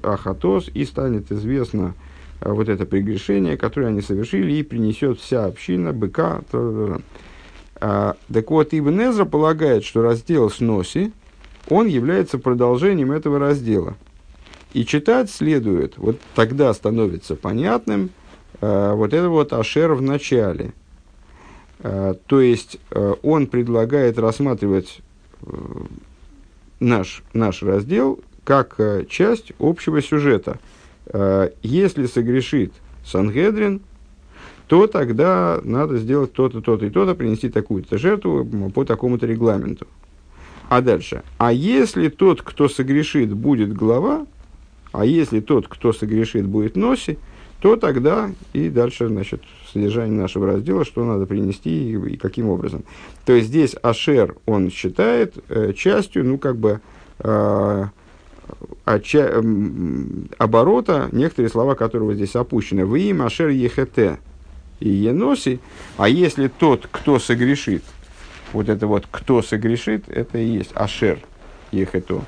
ахатос, 0.03 0.69
и 0.75 0.85
станет 0.85 1.31
известно 1.31 1.95
вот 2.41 2.69
это 2.69 2.85
прегрешение, 2.85 3.57
которое 3.57 3.87
они 3.87 4.01
совершили, 4.01 4.53
и 4.53 4.63
принесет 4.63 5.19
вся 5.19 5.45
община 5.45 5.93
быка. 5.93 6.41
А, 7.81 8.15
так 8.31 8.51
вот, 8.51 8.69
Ибн 8.73 9.01
Эзра 9.01 9.25
полагает, 9.25 9.83
что 9.85 10.01
раздел 10.01 10.49
с 10.49 10.59
носи, 10.59 11.11
он 11.69 11.87
является 11.87 12.37
продолжением 12.37 13.11
этого 13.11 13.39
раздела– 13.39 13.95
и 14.73 14.85
читать 14.85 15.31
следует, 15.31 15.97
вот 15.97 16.19
тогда 16.35 16.73
становится 16.73 17.35
понятным 17.35 18.11
э, 18.61 18.93
вот 18.93 19.13
это 19.13 19.29
вот 19.29 19.51
Ашер 19.51 19.93
в 19.93 20.01
начале. 20.01 20.73
Э, 21.79 22.13
то 22.27 22.39
есть 22.39 22.77
э, 22.91 23.15
он 23.23 23.47
предлагает 23.47 24.19
рассматривать 24.19 24.99
э, 25.41 25.51
наш, 26.79 27.23
наш 27.33 27.63
раздел 27.63 28.19
как 28.43 28.75
э, 28.77 29.05
часть 29.09 29.53
общего 29.59 30.03
сюжета. 30.03 30.59
Э, 31.09 31.49
если 31.63 32.05
согрешит 32.05 32.71
Сангедрин, 33.05 33.81
то 34.67 34.85
тогда 34.85 35.59
надо 35.63 35.97
сделать 35.97 36.33
то-то, 36.33 36.61
то-то 36.61 36.85
и 36.85 36.89
то-то, 36.89 37.15
принести 37.15 37.49
такую-то 37.49 37.97
жертву 37.97 38.45
по 38.73 38.85
такому-то 38.85 39.25
регламенту. 39.25 39.87
А 40.69 40.81
дальше. 40.81 41.23
А 41.39 41.51
если 41.51 42.09
тот, 42.09 42.43
кто 42.43 42.69
согрешит, 42.69 43.33
будет 43.33 43.73
глава, 43.73 44.27
а 44.91 45.05
если 45.05 45.39
тот, 45.39 45.67
кто 45.67 45.91
согрешит, 45.91 46.45
будет 46.45 46.75
носи, 46.75 47.17
то 47.61 47.75
тогда 47.75 48.31
и 48.53 48.69
дальше, 48.69 49.07
значит, 49.07 49.41
содержание 49.73 50.19
нашего 50.19 50.45
раздела, 50.45 50.85
что 50.85 51.03
надо 51.03 51.25
принести 51.25 51.91
и, 51.91 52.13
и 52.13 52.17
каким 52.17 52.47
образом. 52.49 52.83
То 53.25 53.33
есть 53.33 53.47
здесь 53.47 53.75
Ашер, 53.81 54.35
он 54.45 54.69
считает 54.69 55.33
э, 55.49 55.73
частью, 55.73 56.25
ну, 56.25 56.37
как 56.37 56.57
бы, 56.57 56.79
э, 57.19 57.85
оча, 58.85 59.29
э, 59.31 59.43
оборота, 60.37 61.09
некоторые 61.11 61.49
слова 61.49 61.75
которого 61.75 62.13
здесь 62.13 62.35
опущены. 62.35 62.85
Вы 62.85 63.01
им 63.01 63.21
Ашер 63.21 63.49
Ехете 63.49 64.19
и 64.79 64.89
Еноси, 64.89 65.59
а 65.97 66.09
если 66.09 66.47
тот, 66.47 66.87
кто 66.91 67.19
согрешит, 67.19 67.83
вот 68.53 68.69
это 68.69 68.87
вот, 68.87 69.05
кто 69.09 69.41
согрешит, 69.41 70.09
это 70.09 70.37
и 70.37 70.45
есть 70.45 70.71
Ашер 70.75 71.19
Ехето. 71.71 72.23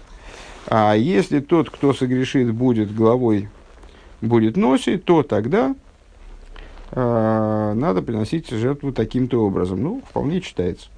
А 0.68 0.94
если 0.94 1.40
тот, 1.40 1.70
кто 1.70 1.94
согрешит, 1.94 2.54
будет 2.54 2.94
главой, 2.94 3.50
будет 4.22 4.58
носить, 4.58 5.04
то 5.06 5.24
тогда 5.24 5.76
э, 6.92 7.74
надо 7.76 8.02
приносить 8.02 8.50
жертву 8.50 8.92
таким-то 8.92 9.44
образом. 9.44 9.82
Ну, 9.82 10.04
вполне 10.08 10.42
читается. 10.42 10.90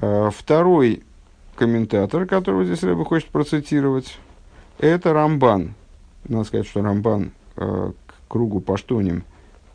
Э, 0.00 0.30
второй 0.36 1.04
комментатор, 1.54 2.26
которого 2.26 2.64
здесь 2.64 2.82
Рэба 2.82 3.04
хочет 3.04 3.28
процитировать, 3.28 4.18
это 4.78 5.12
Рамбан. 5.12 5.74
Надо 6.28 6.44
сказать, 6.44 6.66
что 6.66 6.82
Рамбан 6.82 7.32
э, 7.56 7.92
к 8.06 8.14
кругу 8.28 8.60
паштоним 8.60 9.24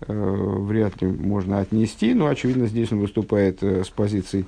э, 0.02 0.14
вряд 0.14 1.02
ли 1.02 1.08
можно 1.08 1.60
отнести, 1.60 2.14
но, 2.14 2.28
очевидно, 2.28 2.68
здесь 2.68 2.92
он 2.92 3.00
выступает 3.00 3.62
э, 3.64 3.84
с 3.84 3.90
позиций 3.90 4.46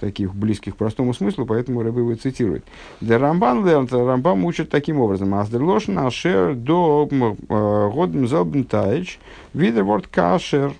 таких 0.00 0.34
близких 0.34 0.74
к 0.74 0.76
простому 0.76 1.14
смыслу, 1.14 1.46
поэтому 1.46 1.82
Рэбе 1.82 2.00
его 2.00 2.14
цитирует. 2.14 2.64
Для 3.00 3.18
Рамбан 3.18 3.66
лернт, 3.66 3.92
Рамбан 3.92 4.44
учит 4.44 4.70
таким 4.70 5.00
образом. 5.00 5.34
Аздерлошн 5.34 5.98
ашер 5.98 6.54
до 6.54 7.08
годм 7.08 8.26
зелбентайч 8.26 9.18
видерворд 9.54 10.06
кашер. 10.06 10.74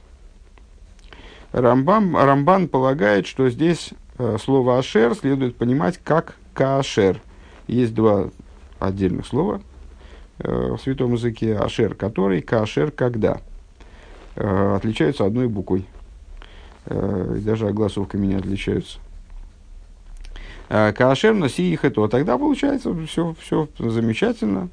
Рамбан, 1.52 2.14
Рамбан 2.14 2.68
полагает, 2.68 3.26
что 3.26 3.48
здесь 3.48 3.90
э, 3.92 3.94
слово 4.42 4.78
ашер 4.78 5.14
следует 5.14 5.56
понимать 5.56 5.98
как 6.02 6.36
кашер. 6.54 7.20
Есть 7.66 7.94
два 7.94 8.30
отдельных 8.78 9.26
слова 9.26 9.60
э, 10.38 10.72
в 10.72 10.78
святом 10.78 11.14
языке. 11.14 11.56
Ашер 11.56 11.94
который, 11.94 12.42
кашер 12.42 12.90
когда. 12.90 13.40
Э, 14.36 14.76
отличаются 14.76 15.24
одной 15.24 15.48
буквой. 15.48 15.86
Э, 16.86 17.38
даже 17.40 17.68
огласовками 17.68 18.26
не 18.26 18.34
отличаются. 18.34 18.98
Э, 20.68 20.92
Каашер 20.92 21.34
носи 21.34 21.72
их 21.72 21.84
это, 21.84 22.06
тогда 22.08 22.38
получается 22.38 22.94
все, 23.06 23.34
все 23.40 23.68
замечательно. 23.78 24.68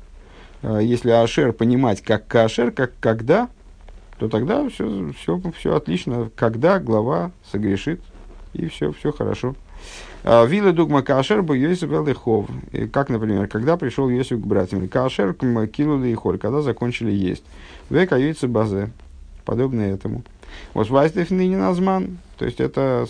Э, 0.62 0.80
если 0.82 1.10
Ашер 1.12 1.54
понимать 1.54 2.02
как 2.02 2.28
Каашер, 2.28 2.72
как 2.72 2.94
когда, 3.00 3.50
то 4.20 4.30
тогда 4.30 4.68
все, 4.70 5.12
все, 5.18 5.42
все 5.58 5.76
отлично. 5.76 6.30
Когда 6.36 6.80
глава 6.80 7.32
согрешит, 7.52 8.02
и 8.54 8.68
все, 8.68 8.92
все 8.92 9.12
хорошо. 9.12 9.56
Э, 10.24 10.46
Вилла 10.48 10.72
дугма 10.72 11.02
Каашер 11.02 11.42
бы 11.42 11.58
Йосиф 11.58 11.92
Элихов. 11.92 12.48
Как, 12.92 13.10
например, 13.10 13.48
когда 13.48 13.78
пришел 13.78 14.10
Йосиф 14.10 14.42
к 14.42 14.46
братьям. 14.46 14.88
Каашер 14.88 15.34
килули 15.34 16.10
и 16.10 16.14
холь, 16.16 16.38
когда 16.38 16.62
закончили 16.62 17.12
есть. 17.12 17.44
Века 17.90 18.16
яйца 18.16 18.48
базе. 18.48 18.92
Подобное 19.46 19.94
этому. 19.94 20.24
Вот 20.74 20.90
Вайстев 20.90 21.32
ныне 21.32 21.58
назман. 21.58 22.18
То 22.38 22.46
есть 22.46 22.60
это 22.60 23.06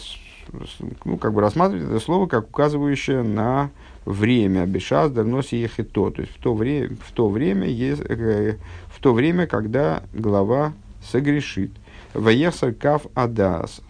ну, 1.05 1.17
как 1.17 1.33
бы 1.33 1.41
рассматривать 1.41 1.89
это 1.89 1.99
слово 1.99 2.27
как 2.27 2.49
указывающее 2.49 3.23
на 3.23 3.69
время 4.05 4.65
бешаздер 4.65 5.23
носи 5.23 5.57
ехито, 5.57 6.11
то 6.11 6.21
есть 6.21 6.33
в 6.33 6.41
то 6.41 6.53
время, 6.53 6.89
в 7.01 7.11
то 7.13 7.29
время, 7.29 7.67
э, 7.67 8.57
в 8.87 8.99
то 8.99 9.13
время, 9.13 9.47
когда 9.47 10.03
глава 10.13 10.73
согрешит. 11.11 11.71
Ваехсар 12.13 12.73
кав 12.73 13.07
адас. 13.15 13.81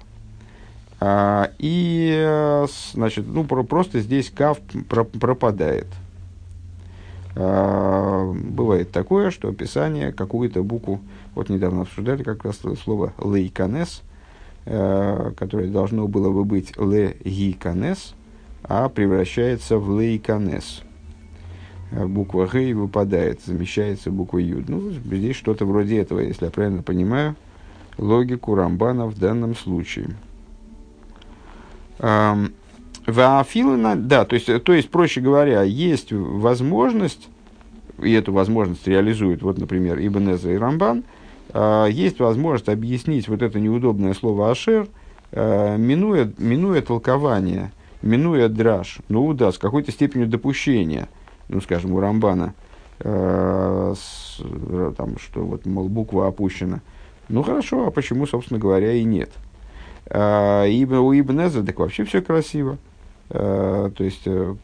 А, 1.05 1.51
и, 1.57 2.13
э, 2.15 2.67
значит, 2.93 3.25
ну, 3.27 3.43
про, 3.43 3.63
просто 3.63 3.99
здесь 3.99 4.29
кав 4.29 4.59
про, 4.87 5.03
пропадает. 5.03 5.87
А, 7.35 8.31
бывает 8.31 8.91
такое, 8.91 9.31
что 9.31 9.49
описание 9.49 10.13
какую-то 10.13 10.63
букву, 10.63 11.01
вот 11.35 11.49
недавно 11.49 11.81
обсуждали 11.81 12.23
как 12.23 12.45
раз 12.45 12.59
слово 12.83 13.13
лейканес– 13.17 14.01
Э, 14.65 15.31
которое 15.35 15.67
должно 15.67 16.07
было 16.07 16.31
бы 16.31 16.45
быть 16.45 16.77
ле 16.77 17.17
гиканес, 17.25 18.15
а 18.63 18.87
превращается 18.87 19.77
в 19.77 19.99
лейканес. 19.99 20.83
Э, 21.91 22.05
буква 22.05 22.47
Г 22.47 22.73
выпадает, 22.73 23.41
замещается 23.45 24.09
буквой 24.09 24.45
Юд. 24.45 24.69
Ну, 24.69 24.91
здесь 24.91 25.35
что-то 25.35 25.65
вроде 25.65 25.99
этого, 25.99 26.21
если 26.21 26.45
я 26.45 26.51
правильно 26.51 26.81
понимаю, 26.81 27.35
логику 27.97 28.55
Рамбана 28.55 29.05
в 29.05 29.19
данном 29.19 29.53
случае. 29.53 30.11
Ваафилана, 31.99 33.95
да, 33.95 34.25
то 34.25 34.35
есть, 34.35 34.63
то 34.63 34.73
есть, 34.73 34.89
проще 34.89 35.21
говоря, 35.21 35.63
есть 35.63 36.11
возможность, 36.11 37.29
и 38.01 38.11
эту 38.13 38.33
возможность 38.33 38.87
реализуют, 38.87 39.41
вот, 39.41 39.57
например, 39.57 39.99
Ибн 39.99 40.33
Эзра 40.33 40.53
и 40.53 40.57
Рамбан– 40.57 41.03
а, 41.53 41.85
есть 41.85 42.19
возможность 42.19 42.69
объяснить 42.69 43.27
вот 43.27 43.41
это 43.41 43.59
неудобное 43.59 44.13
слово 44.13 44.51
«ашер», 44.51 44.87
а, 45.31 45.77
минуя, 45.77 46.31
минуя 46.37 46.81
толкование, 46.81 47.71
минуя 48.01 48.49
драж, 48.49 48.97
ну 49.07 49.31
да, 49.33 49.51
с 49.51 49.59
какой-то 49.59 49.91
степенью 49.91 50.27
допущения, 50.27 51.07
ну, 51.49 51.61
скажем, 51.61 51.93
у 51.93 51.99
Рамбана, 51.99 52.53
э, 52.99 53.93
с, 53.95 54.41
там, 54.97 55.17
что 55.19 55.43
вот, 55.43 55.65
мол, 55.65 55.89
буква 55.89 56.27
опущена. 56.27 56.81
Ну, 57.29 57.43
хорошо, 57.43 57.87
а 57.87 57.91
почему, 57.91 58.25
собственно 58.25 58.59
говоря, 58.59 58.93
и 58.93 59.03
нет? 59.03 59.29
Э, 60.05 60.65
ибо 60.69 60.95
у 60.95 61.13
Ибнеза 61.13 61.63
так 61.63 61.79
вообще 61.79 62.03
все 62.03 62.21
красиво. 62.21 62.77
Э, 63.29 63.91
то 63.95 64.03
есть, 64.03 64.23
э, 64.25 64.55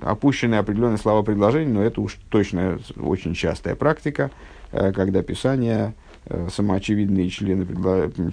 опущенные 0.00 0.60
определенные 0.60 0.98
слова 0.98 1.22
предложения, 1.22 1.72
но 1.72 1.82
это 1.82 2.00
уж 2.00 2.18
точно 2.28 2.78
очень 2.96 3.34
частая 3.34 3.74
практика. 3.74 4.30
Э, 4.72 4.92
когда 4.92 5.22
Писание 5.22 5.94
э, 6.26 6.48
самоочевидные 6.50 7.30
члены, 7.30 7.66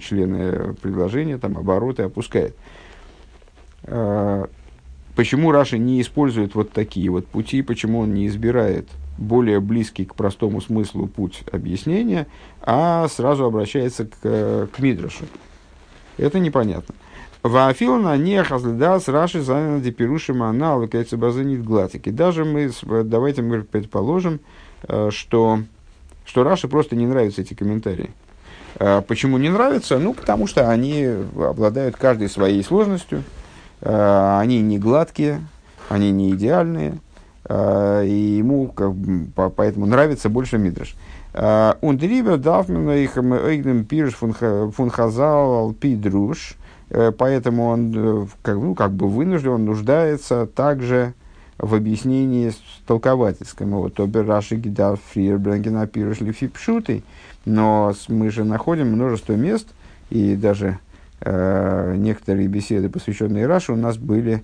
члены 0.00 0.74
предложения, 0.74 1.38
там, 1.38 1.56
обороты 1.56 2.02
опускает. 2.02 2.56
Э, 3.84 4.46
почему 5.14 5.52
Раша 5.52 5.78
не 5.78 6.00
использует 6.00 6.54
вот 6.54 6.72
такие 6.72 7.10
вот 7.10 7.26
пути, 7.26 7.62
почему 7.62 8.00
он 8.00 8.14
не 8.14 8.26
избирает 8.26 8.88
более 9.18 9.60
близкий 9.60 10.04
к 10.04 10.14
простому 10.14 10.60
смыслу 10.60 11.06
путь 11.06 11.44
объяснения, 11.52 12.26
а 12.60 13.06
сразу 13.08 13.44
обращается 13.44 14.06
к, 14.06 14.68
к 14.72 14.78
Мидрашу? 14.78 15.24
Это 16.18 16.38
непонятно. 16.38 16.94
Ваафилна 17.42 18.16
не 18.16 18.42
хазлидас 18.44 19.08
Раши 19.08 19.40
занят 19.40 19.82
депирушим 19.82 20.42
анал, 20.42 20.88
базанит 21.12 21.64
глатики. 21.64 22.10
Даже 22.10 22.44
мы, 22.44 22.70
давайте 23.04 23.42
мы 23.42 23.62
предположим, 23.62 24.40
что 25.10 25.60
что 26.24 26.44
Раши 26.44 26.68
просто 26.68 26.96
не 26.96 27.06
нравятся 27.06 27.42
эти 27.42 27.54
комментарии. 27.54 28.10
А, 28.76 29.02
почему 29.02 29.38
не 29.38 29.48
нравятся? 29.48 29.98
Ну, 29.98 30.14
потому 30.14 30.46
что 30.46 30.70
они 30.70 31.04
обладают 31.36 31.96
каждой 31.96 32.28
своей 32.28 32.62
сложностью, 32.62 33.24
а, 33.80 34.40
они 34.40 34.60
не 34.60 34.78
гладкие, 34.78 35.40
они 35.88 36.10
не 36.10 36.30
идеальные, 36.30 36.98
и 37.50 38.36
ему 38.38 38.68
как, 38.68 38.92
поэтому 39.56 39.84
нравится 39.84 40.28
больше 40.28 40.58
Мидраш. 40.58 40.94
Ундривер 41.34 42.36
дафмена 42.36 42.98
их 42.98 43.16
эйгнем 43.16 43.84
пирш 43.84 44.14
фунхазал 44.14 45.72
пидруш, 45.72 46.56
э, 46.90 47.10
поэтому 47.10 47.68
он 47.68 47.92
э, 47.96 48.26
как, 48.42 48.56
ну, 48.56 48.74
как 48.74 48.92
бы 48.92 49.08
вынужден, 49.08 49.64
нуждается 49.64 50.46
также 50.46 51.14
в 51.56 51.74
объяснении 51.74 52.52
толковательском. 52.86 53.70
Вот 53.70 53.98
Обер 54.00 54.26
Раши 54.26 54.56
Гидал 54.56 54.98
Фриер 55.12 55.38
Брангена 55.38 55.86
Пируш 55.86 56.20
Лифипшуты. 56.20 57.02
Но 57.44 57.94
мы 58.08 58.30
же 58.30 58.44
находим 58.44 58.88
множество 58.88 59.32
мест, 59.32 59.68
и 60.10 60.36
даже 60.36 60.78
э, 61.20 61.94
некоторые 61.96 62.48
беседы, 62.48 62.88
посвященные 62.88 63.46
Раши, 63.46 63.72
у 63.72 63.76
нас 63.76 63.96
были, 63.96 64.42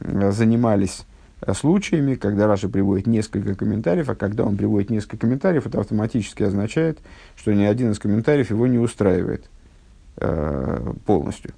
э, 0.00 0.32
занимались 0.32 1.04
случаями, 1.54 2.14
когда 2.14 2.46
Раша 2.46 2.68
приводит 2.68 3.06
несколько 3.06 3.54
комментариев, 3.54 4.08
а 4.08 4.14
когда 4.14 4.44
он 4.44 4.56
приводит 4.56 4.90
несколько 4.90 5.18
комментариев, 5.18 5.66
это 5.66 5.80
автоматически 5.80 6.42
означает, 6.42 6.98
что 7.36 7.52
ни 7.52 7.64
один 7.64 7.92
из 7.92 7.98
комментариев 7.98 8.50
его 8.50 8.66
не 8.66 8.78
устраивает 8.78 9.48
э, 10.16 10.92
полностью. 11.04 11.52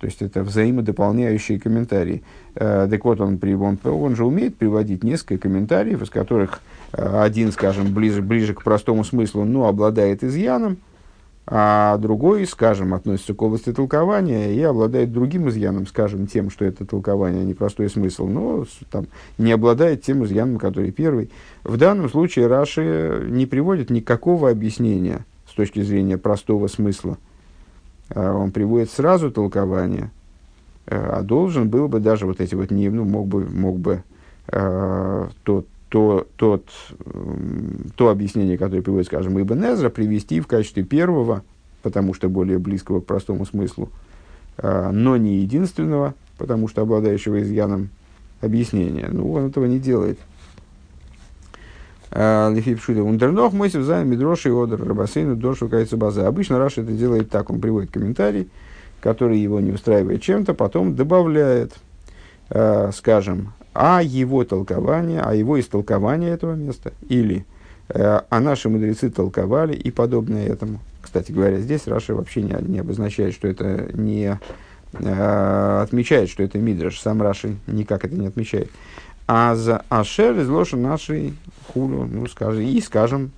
То 0.00 0.06
есть 0.06 0.22
это 0.22 0.42
взаимодополняющие 0.42 1.60
комментарии. 1.60 2.22
Э, 2.54 2.88
так 2.90 3.04
вот, 3.04 3.20
он, 3.20 3.38
он, 3.42 3.78
он 3.84 4.16
же 4.16 4.24
умеет 4.24 4.56
приводить 4.56 5.04
несколько 5.04 5.48
комментариев, 5.48 6.00
из 6.00 6.08
которых 6.08 6.60
э, 6.92 7.22
один, 7.22 7.52
скажем, 7.52 7.92
ближе, 7.92 8.22
ближе 8.22 8.54
к 8.54 8.62
простому 8.62 9.04
смыслу, 9.04 9.44
но 9.44 9.66
обладает 9.66 10.24
изъяном, 10.24 10.78
а 11.52 11.98
другой, 11.98 12.46
скажем, 12.46 12.94
относится 12.94 13.34
к 13.34 13.42
области 13.42 13.72
толкования 13.72 14.54
и 14.54 14.62
обладает 14.62 15.12
другим 15.12 15.48
изъяном, 15.48 15.86
скажем, 15.86 16.26
тем, 16.26 16.48
что 16.48 16.64
это 16.64 16.86
толкование, 16.86 17.42
а 17.42 17.44
не 17.44 17.54
простой 17.54 17.90
смысл, 17.90 18.26
но 18.28 18.64
там, 18.90 19.06
не 19.36 19.50
обладает 19.50 20.02
тем 20.02 20.24
изъяном, 20.24 20.58
который 20.58 20.92
первый. 20.92 21.30
В 21.64 21.76
данном 21.76 22.08
случае 22.08 22.46
Раши 22.46 23.26
не 23.28 23.46
приводит 23.46 23.90
никакого 23.90 24.48
объяснения 24.48 25.26
с 25.50 25.54
точки 25.54 25.82
зрения 25.82 26.16
простого 26.16 26.68
смысла– 26.68 27.18
а, 28.14 28.34
он 28.34 28.50
приводит 28.50 28.90
сразу 28.90 29.30
толкование, 29.30 30.10
а, 30.86 31.18
а 31.18 31.22
должен 31.22 31.68
был 31.68 31.88
бы 31.88 32.00
даже 32.00 32.26
вот 32.26 32.40
эти 32.40 32.54
вот, 32.54 32.70
не, 32.70 32.88
ну, 32.88 33.04
мог 33.04 33.28
бы, 33.28 33.44
мог 33.48 33.78
бы 33.78 34.02
э, 34.48 35.28
тот, 35.44 35.66
то, 35.90 36.26
тот, 36.36 36.66
то 37.96 38.08
объяснение, 38.08 38.56
которое 38.56 38.80
приводит, 38.80 39.08
скажем, 39.08 39.40
Ибн 39.40 39.64
Эзра, 39.64 39.90
привести 39.90 40.40
в 40.40 40.46
качестве 40.46 40.84
первого, 40.84 41.42
потому 41.82 42.14
что 42.14 42.28
более 42.28 42.58
близкого 42.58 43.00
к 43.00 43.06
простому 43.06 43.44
смыслу, 43.44 43.90
э, 44.56 44.90
но 44.92 45.16
не 45.16 45.38
единственного, 45.38 46.14
потому 46.38 46.68
что 46.68 46.82
обладающего 46.82 47.42
изъяном 47.42 47.90
объяснения. 48.40 49.08
Ну, 49.10 49.32
он 49.32 49.48
этого 49.48 49.66
не 49.66 49.80
делает. 49.80 50.18
А, 52.12 52.52
Лифипшута 52.52 53.02
Ундернох 53.02 53.52
Мойсев 53.52 53.82
за 53.82 54.04
Мидроши 54.04 54.48
и 54.48 54.52
Одер 54.52 54.84
Рабасейну 54.84 55.36
Дошу 55.36 55.68
Кайца 55.68 55.96
База. 55.96 56.26
Обычно 56.26 56.58
Раша 56.58 56.82
это 56.82 56.92
делает 56.92 57.30
так, 57.30 57.50
он 57.50 57.60
приводит 57.60 57.90
комментарий, 57.90 58.48
который 59.00 59.38
его 59.38 59.60
не 59.60 59.72
устраивает 59.72 60.22
чем-то, 60.22 60.54
потом 60.54 60.94
добавляет, 60.94 61.74
э, 62.50 62.90
скажем, 62.94 63.52
а 63.72 64.02
его 64.02 64.44
толкование, 64.44 65.20
а 65.20 65.34
его 65.34 65.58
истолкование 65.60 66.30
этого 66.30 66.54
места, 66.54 66.92
или 67.08 67.46
э, 67.88 68.20
а 68.28 68.40
наши 68.40 68.68
мудрецы 68.68 69.10
толковали 69.10 69.74
и 69.74 69.90
подобное 69.90 70.46
этому. 70.46 70.80
Кстати 71.00 71.32
говоря, 71.32 71.58
здесь 71.58 71.86
Раша 71.86 72.14
вообще 72.14 72.42
не, 72.42 72.56
не 72.60 72.78
обозначает, 72.80 73.34
что 73.34 73.48
это 73.48 73.88
не 73.92 74.38
э, 74.92 75.80
отмечает, 75.82 76.28
что 76.28 76.42
это 76.42 76.58
мидраш. 76.58 77.00
Сам 77.00 77.22
Раши 77.22 77.56
никак 77.66 78.04
это 78.04 78.14
не 78.14 78.26
отмечает. 78.26 78.70
А 79.26 79.54
за 79.54 79.84
Ашер 79.88 80.38
из 80.40 80.48
лоши 80.48 80.76
нашей 80.76 81.34
хулю, 81.68 82.04
ну, 82.10 82.26
скажем, 82.26 82.62
и 82.62 82.80
скажем, 82.80 83.30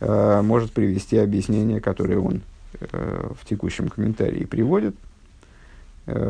э, 0.00 0.42
может 0.42 0.72
привести 0.72 1.16
объяснение, 1.16 1.80
которое 1.80 2.18
он 2.18 2.42
э, 2.78 3.30
в 3.40 3.48
текущем 3.48 3.88
комментарии 3.88 4.44
приводит, 4.44 4.94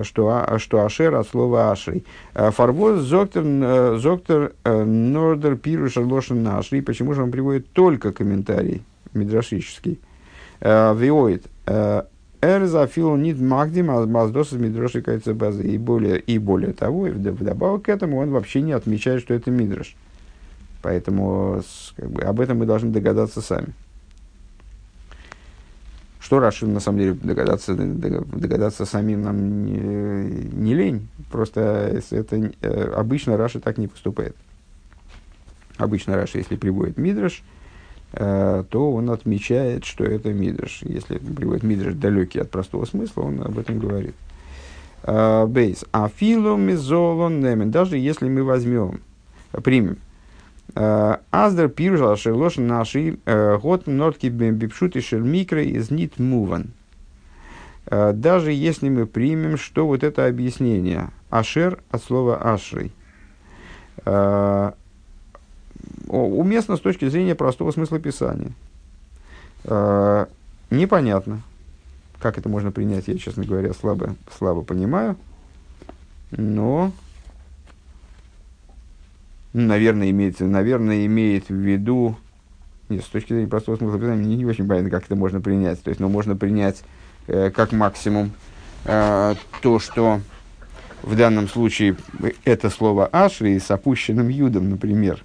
что, 0.02 0.28
а, 0.28 0.58
что 0.58 0.84
Ашер 0.84 1.14
от 1.14 1.28
слова 1.28 1.70
Ашри. 1.70 2.04
Э, 2.34 2.50
Фарвоз 2.50 3.00
зоктер, 3.00 3.42
э, 3.44 3.98
зоктер 3.98 4.52
Нордер 4.64 5.56
Пируш 5.56 5.96
Лошен 5.96 6.46
Ашри. 6.46 6.80
Почему 6.80 7.14
же 7.14 7.22
он 7.22 7.30
приводит 7.30 7.70
только 7.72 8.12
комментарий 8.12 8.82
мидрашический? 9.12 10.00
Виоид. 10.60 11.46
Эрзафил 12.42 13.16
нит 13.16 13.40
магдим 13.40 13.86
маздос 13.86 14.52
из 14.52 14.58
мидроши 14.58 15.02
базы. 15.34 15.62
И 15.64 15.78
более, 15.78 16.18
и 16.18 16.38
более 16.38 16.72
того, 16.72 17.06
и 17.06 17.10
вдобавок 17.10 17.82
к 17.82 17.88
этому 17.88 18.18
он 18.18 18.30
вообще 18.30 18.62
не 18.62 18.72
отмечает, 18.72 19.22
что 19.22 19.34
это 19.34 19.50
мидрош. 19.50 19.94
Поэтому 20.82 21.62
как 21.96 22.10
бы, 22.10 22.22
об 22.22 22.40
этом 22.40 22.58
мы 22.58 22.66
должны 22.66 22.90
догадаться 22.90 23.40
сами. 23.40 23.68
Что 26.30 26.38
Раши, 26.38 26.64
на 26.64 26.78
самом 26.78 26.98
деле, 27.00 27.14
догадаться, 27.14 27.74
догадаться 27.74 28.84
самим 28.84 29.22
нам 29.22 29.64
не, 29.64 29.80
не 29.80 30.74
лень. 30.74 31.08
Просто 31.28 32.00
это, 32.12 32.52
э, 32.60 32.92
обычно 32.94 33.36
Раши 33.36 33.58
так 33.58 33.78
не 33.78 33.88
поступает. 33.88 34.36
Обычно 35.76 36.14
Раши, 36.14 36.38
если 36.38 36.54
приводит 36.54 36.98
Мидраш, 36.98 37.42
э, 38.12 38.62
то 38.70 38.92
он 38.92 39.10
отмечает, 39.10 39.84
что 39.84 40.04
это 40.04 40.32
Мидраш. 40.32 40.82
Если 40.82 41.18
приводит 41.18 41.64
Мидраш 41.64 41.94
далекий 41.94 42.38
от 42.38 42.48
простого 42.48 42.84
смысла, 42.84 43.22
он 43.22 43.42
об 43.42 43.58
этом 43.58 43.80
говорит. 43.80 44.14
Э, 45.02 45.46
бейс. 45.46 45.84
Афилу 45.90 46.56
мизолон 46.56 47.40
немен. 47.40 47.72
Даже 47.72 47.98
если 47.98 48.28
мы 48.28 48.44
возьмем, 48.44 49.00
примем 49.64 49.98
Аздер 50.74 51.68
пиржал 51.68 52.16
шерлош 52.16 52.56
наши 52.56 53.18
э, 53.24 53.59
год 53.59 53.87
нотки 53.87 54.26
бипшуты 54.26 55.00
шельмикры 55.00 55.64
из 55.64 55.90
нит 55.90 56.18
муван. 56.18 56.72
Э, 57.87 58.12
даже 58.12 58.52
если 58.52 58.88
мы 58.88 59.06
примем, 59.06 59.56
что 59.56 59.87
вот 59.87 60.04
это 60.04 60.26
объяснение 60.26 61.11
ашер 61.30 61.83
от 61.90 62.02
слова 62.02 62.37
ашрей, 62.37 62.92
уместно 66.06 66.76
с 66.76 66.80
точки 66.80 67.09
зрения 67.09 67.35
простого 67.35 67.70
смысла 67.70 67.98
писания. 67.98 68.52
Непонятно, 70.70 71.42
как 72.20 72.38
это 72.38 72.48
можно 72.48 72.70
принять, 72.70 73.09
я, 73.09 73.18
честно 73.18 73.44
говоря, 73.44 73.72
слабо, 73.74 74.14
слабо 74.38 74.62
понимаю, 74.62 75.16
но 76.30 76.92
наверное, 79.52 80.10
имеет, 80.10 80.40
наверное, 80.40 81.06
имеет 81.06 81.48
в 81.48 81.54
виду, 81.54 82.16
нет, 82.88 83.04
с 83.04 83.08
точки 83.08 83.32
зрения 83.32 83.48
простого 83.48 83.76
смысла 83.76 83.98
писания, 83.98 84.24
не, 84.24 84.36
не 84.36 84.44
очень 84.44 84.66
понятно, 84.66 84.90
как 84.90 85.04
это 85.04 85.16
можно 85.16 85.40
принять. 85.40 85.82
То 85.82 85.90
есть, 85.90 86.00
ну, 86.00 86.08
можно 86.08 86.36
принять 86.36 86.82
э, 87.26 87.50
как 87.50 87.72
максимум 87.72 88.32
э, 88.84 89.34
то, 89.62 89.78
что 89.78 90.20
в 91.02 91.16
данном 91.16 91.48
случае 91.48 91.96
это 92.44 92.70
слово 92.70 93.06
«ашри» 93.06 93.58
с 93.58 93.70
опущенным 93.70 94.28
юдом, 94.28 94.70
например, 94.70 95.24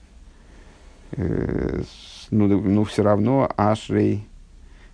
э, 1.12 1.82
ну, 2.32 2.48
ну, 2.48 2.84
все 2.84 3.04
равно 3.04 3.52
«ашри», 3.58 4.26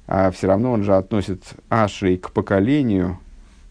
а 0.07 0.31
все 0.31 0.47
равно 0.47 0.71
он 0.71 0.83
же 0.83 0.95
относит 0.95 1.43
«ашри» 1.69 2.17
к 2.17 2.31
поколению, 2.31 3.19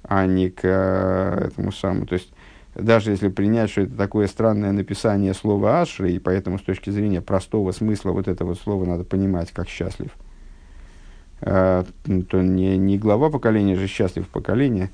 а 0.02 0.26
не 0.26 0.50
к 0.50 0.60
э, 0.62 1.48
этому 1.48 1.72
самому. 1.72 2.06
То 2.06 2.14
есть, 2.14 2.32
даже 2.74 3.10
если 3.10 3.28
принять, 3.28 3.70
что 3.70 3.82
это 3.82 3.96
такое 3.96 4.26
странное 4.26 4.72
написание 4.72 5.34
слова 5.34 5.80
«ашри», 5.80 6.14
и 6.14 6.18
поэтому 6.18 6.58
с 6.58 6.62
точки 6.62 6.90
зрения 6.90 7.20
простого 7.20 7.72
смысла 7.72 8.12
вот 8.12 8.28
этого 8.28 8.54
слова 8.54 8.84
надо 8.84 9.04
понимать 9.04 9.50
как 9.50 9.68
«счастлив», 9.68 10.10
э, 11.40 11.84
то 12.28 12.42
не, 12.42 12.76
не 12.78 12.98
глава 12.98 13.30
поколения 13.30 13.74
же 13.74 13.86
«счастлив 13.88 14.28
поколение». 14.28 14.90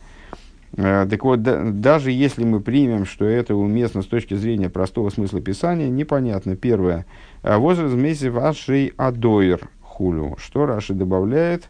Э, 0.76 1.06
так 1.08 1.22
вот, 1.22 1.42
да, 1.42 1.62
даже 1.64 2.10
если 2.10 2.44
мы 2.44 2.60
примем, 2.60 3.04
что 3.04 3.26
это 3.26 3.54
уместно 3.54 4.00
с 4.00 4.06
точки 4.06 4.34
зрения 4.34 4.70
простого 4.70 5.10
смысла 5.10 5.40
писания, 5.42 5.88
непонятно. 5.88 6.56
Первое. 6.56 7.04
Возраст 7.42 7.94
месяцев 7.94 8.36
«ашри 8.36 8.94
адоир» 8.96 9.68
хулю. 9.82 10.36
Что 10.38 10.64
Раши 10.64 10.94
добавляет, 10.94 11.68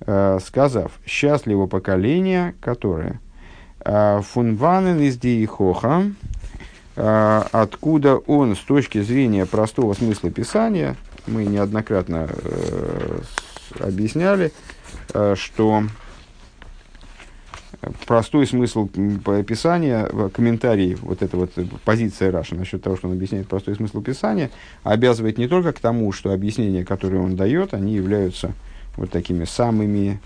сказав 0.00 0.98
«счастливо 1.04 1.66
поколение, 1.66 2.54
которое» 2.60 3.20
А, 3.20 3.29
Фунванен 3.84 5.00
из 5.00 5.16
Диихоха, 5.16 6.04
а, 6.96 7.46
откуда 7.52 8.16
он 8.16 8.56
с 8.56 8.58
точки 8.58 9.00
зрения 9.00 9.46
простого 9.46 9.94
смысла 9.94 10.30
писания, 10.30 10.96
мы 11.26 11.44
неоднократно 11.44 12.28
э, 12.28 13.20
объясняли, 13.78 14.52
э, 15.14 15.34
что 15.36 15.84
простой 18.06 18.46
смысл 18.46 18.86
писания, 18.86 20.06
комментарий, 20.32 20.96
вот 20.96 21.22
эта 21.22 21.36
вот 21.36 21.52
позиция 21.84 22.30
Раша 22.30 22.54
насчет 22.54 22.82
того, 22.82 22.96
что 22.96 23.08
он 23.08 23.14
объясняет 23.14 23.48
простой 23.48 23.74
смысл 23.76 24.02
писания, 24.02 24.50
обязывает 24.82 25.38
не 25.38 25.48
только 25.48 25.72
к 25.72 25.80
тому, 25.80 26.12
что 26.12 26.32
объяснения, 26.32 26.84
которые 26.84 27.22
он 27.22 27.36
дает, 27.36 27.72
они 27.72 27.94
являются 27.94 28.52
вот 28.96 29.10
такими 29.10 29.44
самыми 29.44 30.20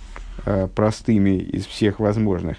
э, 0.47 0.69
простыми 0.75 1.39
из 1.39 1.67
всех 1.67 2.01
возможных, 2.01 2.57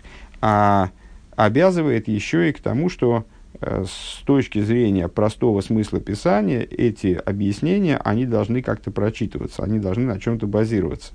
а 0.48 0.92
обязывает 1.36 2.08
еще 2.08 2.50
и 2.50 2.54
к 2.54 2.60
тому, 2.60 2.88
что 2.88 3.26
э, 3.62 3.84
с 3.84 4.22
точки 4.26 4.62
зрения 4.62 5.08
простого 5.08 5.62
смысла 5.62 6.00
писания 6.00 6.62
эти 6.62 7.20
объяснения, 7.26 7.98
они 7.98 8.28
должны 8.28 8.62
как-то 8.62 8.92
прочитываться, 8.92 9.64
они 9.64 9.80
должны 9.80 10.04
на 10.04 10.20
чем-то 10.20 10.46
базироваться. 10.46 11.14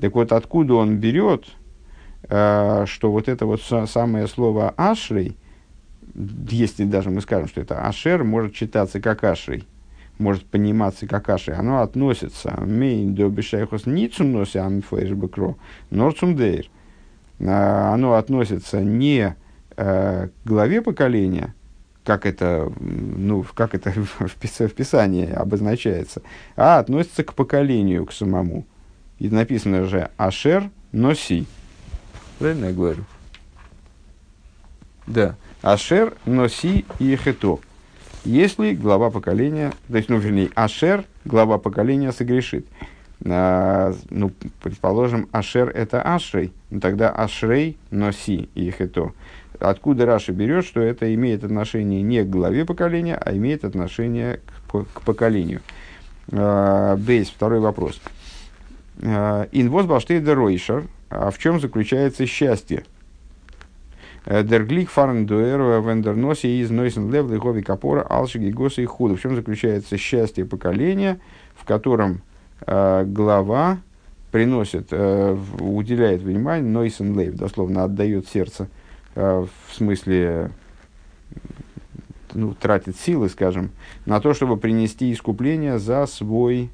Так 0.00 0.14
вот, 0.14 0.30
откуда 0.30 0.74
он 0.74 0.98
берет, 0.98 1.46
э, 2.28 2.84
что 2.86 3.10
вот 3.10 3.28
это 3.28 3.44
вот 3.44 3.60
самое 3.60 4.28
слово 4.28 4.72
«ашрей», 4.76 5.36
если 6.48 6.84
даже 6.84 7.10
мы 7.10 7.22
скажем, 7.22 7.48
что 7.48 7.60
это 7.60 7.84
«ашер», 7.84 8.22
может 8.22 8.54
читаться 8.54 9.00
как 9.00 9.24
«ашрей», 9.24 9.64
может 10.18 10.44
пониматься 10.44 11.08
как 11.08 11.28
«ашрей», 11.28 11.56
оно 11.56 11.82
относится 11.82 12.56
«мейн 12.60 13.16
до 13.16 13.28
бешайхос 13.28 13.86
ницум 13.86 14.30
носи 14.30 14.58
амифлэшбекро 14.58 15.56
норцум 15.90 16.36
дейр», 16.36 16.70
оно 17.38 18.14
относится 18.14 18.80
не 18.80 19.36
э, 19.76 20.28
к 20.28 20.46
главе 20.46 20.82
поколения, 20.82 21.54
как 22.04 22.26
это, 22.26 22.72
ну, 22.78 23.44
как 23.54 23.74
это 23.74 23.92
в, 24.18 24.36
Писании 24.36 25.30
обозначается, 25.30 26.22
а 26.56 26.78
относится 26.78 27.24
к 27.24 27.34
поколению, 27.34 28.06
к 28.06 28.12
самому. 28.12 28.66
И 29.18 29.28
написано 29.28 29.84
же 29.84 30.10
«Ашер 30.16 30.70
носи». 30.92 31.46
Правильно 32.38 32.66
я 32.66 32.72
говорю? 32.72 33.04
Да. 35.06 35.36
«Ашер 35.62 36.14
носи 36.26 36.84
и 36.98 37.16
хето». 37.16 37.60
Если 38.24 38.74
глава 38.74 39.10
поколения, 39.10 39.72
то 39.88 39.96
есть, 39.98 40.08
ну, 40.08 40.16
вернее, 40.16 40.50
Ашер, 40.54 41.04
глава 41.26 41.58
поколения, 41.58 42.10
согрешит. 42.10 42.66
А, 43.26 43.94
ну, 44.10 44.32
предположим, 44.62 45.28
Ашер 45.32 45.70
это 45.70 46.02
Ашрей, 46.02 46.52
ну, 46.70 46.80
тогда 46.80 47.10
Ашрей 47.10 47.78
носи 47.90 48.48
их 48.54 48.80
это. 48.80 49.12
Откуда 49.60 50.04
Раша 50.04 50.32
берет, 50.32 50.64
что 50.64 50.80
это 50.80 51.14
имеет 51.14 51.44
отношение 51.44 52.02
не 52.02 52.22
к 52.22 52.28
главе 52.28 52.64
поколения, 52.64 53.16
а 53.16 53.34
имеет 53.34 53.64
отношение 53.64 54.40
к, 54.68 54.84
к 54.92 55.00
поколению? 55.02 55.60
А, 56.32 56.96
Бейс, 56.96 57.28
второй 57.30 57.60
вопрос. 57.60 58.00
А, 59.02 59.48
Инвоз 59.52 59.86
баштейда 59.86 60.34
ройшер. 60.34 60.84
А 61.08 61.30
в 61.30 61.38
чем 61.38 61.60
заключается 61.60 62.26
счастье? 62.26 62.84
Дерглик 64.26 64.90
фарн 64.90 65.26
дуэр 65.26 65.60
вендерноси 65.82 66.60
из 66.60 66.70
нойсен 66.70 67.12
лев 67.12 67.30
лихови 67.30 67.62
капора 67.62 68.02
алшиги 68.02 68.50
госа 68.50 68.82
и 68.82 68.86
худа. 68.86 69.16
В 69.16 69.20
чем 69.20 69.36
заключается 69.36 69.96
счастье 69.96 70.44
поколения, 70.44 71.20
в 71.54 71.64
котором 71.64 72.22
Э, 72.22 72.33
глава 72.60 73.78
приносит, 74.34 74.88
э, 74.90 75.38
уделяет 75.60 76.22
внимание, 76.22 76.68
нойсен 76.68 77.16
лейв, 77.16 77.36
дословно 77.36 77.84
отдает 77.84 78.26
сердце, 78.26 78.66
э, 79.14 79.46
в 79.68 79.72
смысле 79.72 80.50
ну, 82.32 82.52
тратит 82.52 82.96
силы, 82.96 83.28
скажем, 83.28 83.70
на 84.06 84.18
то, 84.20 84.34
чтобы 84.34 84.56
принести 84.56 85.12
искупление 85.12 85.78
за 85.78 86.04
свой 86.06 86.68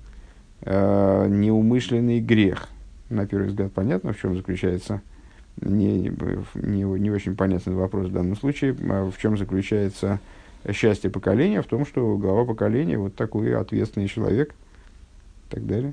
э, 0.62 1.26
неумышленный 1.28 2.20
грех. 2.20 2.66
На 3.10 3.26
первый 3.26 3.48
взгляд 3.48 3.74
понятно, 3.74 4.14
в 4.14 4.18
чем 4.18 4.34
заключается 4.38 5.02
не, 5.60 6.10
не, 6.54 6.82
не 6.82 7.10
очень 7.10 7.36
понятный 7.36 7.74
вопрос 7.74 8.06
в 8.06 8.12
данном 8.12 8.38
случае. 8.38 8.72
В 8.72 9.12
чем 9.20 9.36
заключается 9.36 10.18
счастье 10.72 11.10
поколения? 11.10 11.60
В 11.60 11.66
том, 11.66 11.84
что 11.84 12.16
глава 12.16 12.46
поколения 12.46 12.96
вот 12.96 13.16
такой 13.16 13.54
ответственный 13.54 14.08
человек 14.08 14.54
так 15.50 15.66
далее. 15.66 15.92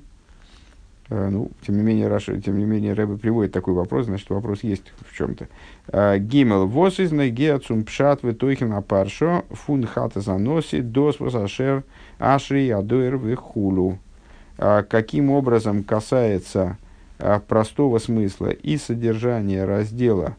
А, 1.10 1.30
ну, 1.30 1.50
тем 1.66 1.78
не 1.78 1.84
менее, 1.84 2.08
Раша, 2.08 2.40
тем 2.42 2.58
не 2.58 2.66
менее, 2.66 2.92
Рэбе 2.94 3.18
приводит 3.18 3.54
такой 3.54 3.74
вопрос, 3.74 4.08
значит, 4.08 4.30
вопрос 4.30 4.64
есть 4.64 4.92
в 5.08 5.16
чем-то. 5.16 5.48
А, 5.88 6.18
Гимел, 6.18 6.68
вос 6.68 7.00
из 7.00 7.12
геацум 7.12 7.84
пшат 7.84 8.24
в 8.24 8.34
тойхин 8.34 8.74
апаршо, 8.74 9.46
фун 9.52 9.86
хата 9.86 10.22
заноси, 10.22 10.82
дос 10.82 11.22
ашер 11.22 11.84
ашри 12.20 12.70
адуэр 12.70 13.18
в 13.18 13.36
хулу. 13.36 14.00
А, 14.58 14.84
каким 14.84 15.32
образом 15.32 15.84
касается 15.84 16.78
простого 17.48 17.98
смысла 17.98 18.50
и 18.50 18.78
содержания 18.78 19.66
раздела 19.66 20.36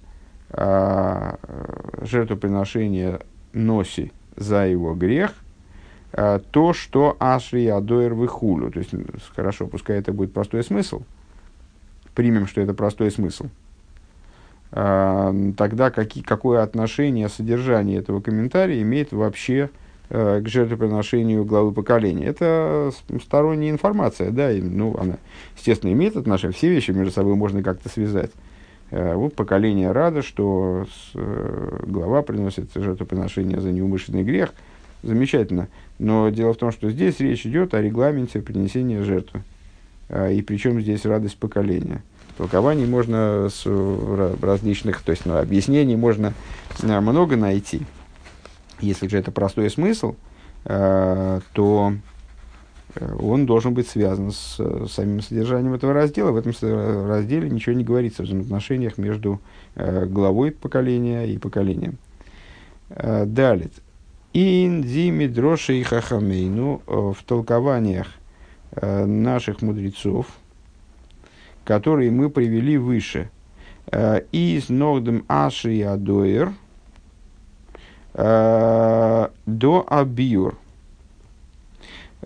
жертвоприношения 0.49 3.19
носи 3.53 4.13
за 4.37 4.69
его 4.69 4.95
грех– 4.95 5.35
то, 6.13 6.73
что 6.73 7.17
Ашри 7.19 7.67
Адоэр 7.67 8.15
Вихулю. 8.15 8.71
То 8.71 8.79
есть, 8.79 8.93
хорошо, 9.37 9.67
пускай 9.67 9.99
это 9.99 10.13
будет 10.13 10.33
простой 10.33 10.65
смысл. 10.65 11.03
Примем, 12.15 12.47
что 12.47 12.61
это 12.61 12.75
простой 12.75 13.11
смысл. 13.11 13.47
Э, 14.73 15.53
тогда 15.57 15.91
какие, 15.91 16.23
какое 16.23 16.63
отношение 16.63 17.29
содержание 17.29 17.99
этого 17.99 18.21
комментария 18.21 18.83
имеет 18.83 19.13
вообще 19.13 19.71
э, 20.11 20.41
к 20.43 20.49
жертвоприношению 20.49 21.45
главы 21.45 21.73
поколения. 21.73 22.27
Это 22.27 22.91
сторонняя 23.23 23.71
информация, 23.71 24.31
да, 24.31 24.51
и, 24.51 24.61
ну, 24.61 24.97
она, 24.99 25.19
естественно, 25.57 25.93
имеет 25.93 26.17
отношение, 26.17 26.57
все 26.57 26.69
вещи 26.69 26.91
между 26.91 27.13
собой 27.13 27.35
можно 27.35 27.63
как-то 27.63 27.89
связать. 27.89 28.31
Вот 28.91 29.35
поколение 29.35 29.93
рада, 29.93 30.23
что 30.23 30.87
глава 31.13 32.23
приносит 32.23 32.71
жертвоприношение 32.75 33.61
за 33.61 33.71
неумышленный 33.71 34.23
грех– 34.25 34.55
Замечательно. 35.03 35.69
Но 35.99 36.29
дело 36.31 36.55
в 36.55 36.57
том, 36.57 36.73
что 36.73 36.91
здесь 36.91 37.21
речь 37.21 37.47
идет 37.47 37.75
о 37.75 37.81
регламенте 37.81 38.41
принесения 38.41 39.03
жертвы. 39.03 39.43
А, 40.09 40.31
и 40.31 40.43
причем 40.43 40.81
здесь 40.81 41.05
радость 41.05 41.39
поколения. 41.39 42.03
Толкований 42.37 42.87
можно 42.87 43.49
с 43.51 43.67
различных, 44.41 45.03
то 45.03 45.11
есть 45.11 45.27
ну, 45.27 45.39
объяснений 45.39 45.97
можно 45.97 46.35
а, 46.83 47.01
много 47.01 47.37
найти. 47.37 47.83
Если 48.81 49.09
же 49.09 49.19
это 49.19 49.33
простой 49.33 49.71
смысл, 49.71 50.15
а, 50.65 51.41
то 51.53 51.95
э, 52.95 53.17
он 53.19 53.47
должен 53.47 53.75
быть 53.75 53.89
связан 53.89 54.31
с, 54.31 54.57
самим 54.89 55.21
содержанием 55.21 55.75
этого 55.75 55.93
раздела. 55.93 56.31
В 56.31 56.37
этом 56.37 56.53
разделе 57.09 57.51
ничего 57.51 57.75
не 57.75 57.85
говорится 57.85 58.23
о 58.23 58.27
взаимоотношениях 58.27 58.99
между 58.99 59.41
э, 59.75 60.07
главой 60.07 60.53
поколения 60.53 61.27
и 61.27 61.39
поколением. 61.39 61.99
Далее. 62.91 63.69
Инди 64.35 65.11
Мидроши 65.11 65.81
и 65.81 65.83
Хахамейну 65.83 66.83
э, 66.87 67.13
в 67.17 67.23
толкованиях 67.25 68.09
э, 68.73 69.07
наших 69.07 69.63
мудрецов, 69.63 70.27
которые 71.65 72.11
мы 72.11 72.29
привели 72.29 72.77
выше. 72.77 73.31
Э, 73.91 74.21
из 74.31 74.69
Нордем 74.69 75.25
Аши 75.29 75.75
и 75.75 75.83
Адоир 75.83 76.53
до 78.15 79.31
Абиур. 79.47 80.59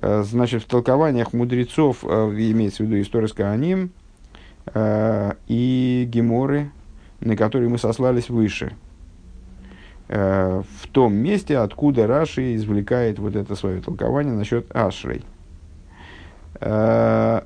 Значит, 0.00 0.62
в 0.62 0.66
толкованиях 0.66 1.34
мудрецов, 1.34 2.02
имеется 2.02 2.82
в 2.82 2.86
виду 2.86 3.02
история 3.02 3.28
Аним 3.44 3.90
и 4.74 6.08
Геморы, 6.10 6.70
на 7.20 7.36
которые 7.36 7.68
мы 7.68 7.76
сослались 7.76 8.30
выше– 8.30 8.74
Э, 10.14 10.60
в 10.82 10.88
том 10.88 11.14
месте, 11.14 11.56
откуда 11.56 12.06
Раши 12.06 12.54
извлекает 12.56 13.18
вот 13.18 13.34
это 13.34 13.56
свое 13.56 13.80
толкование 13.80 14.34
насчет 14.34 14.66
Ашрей. 14.76 15.22
Э, 16.60 17.40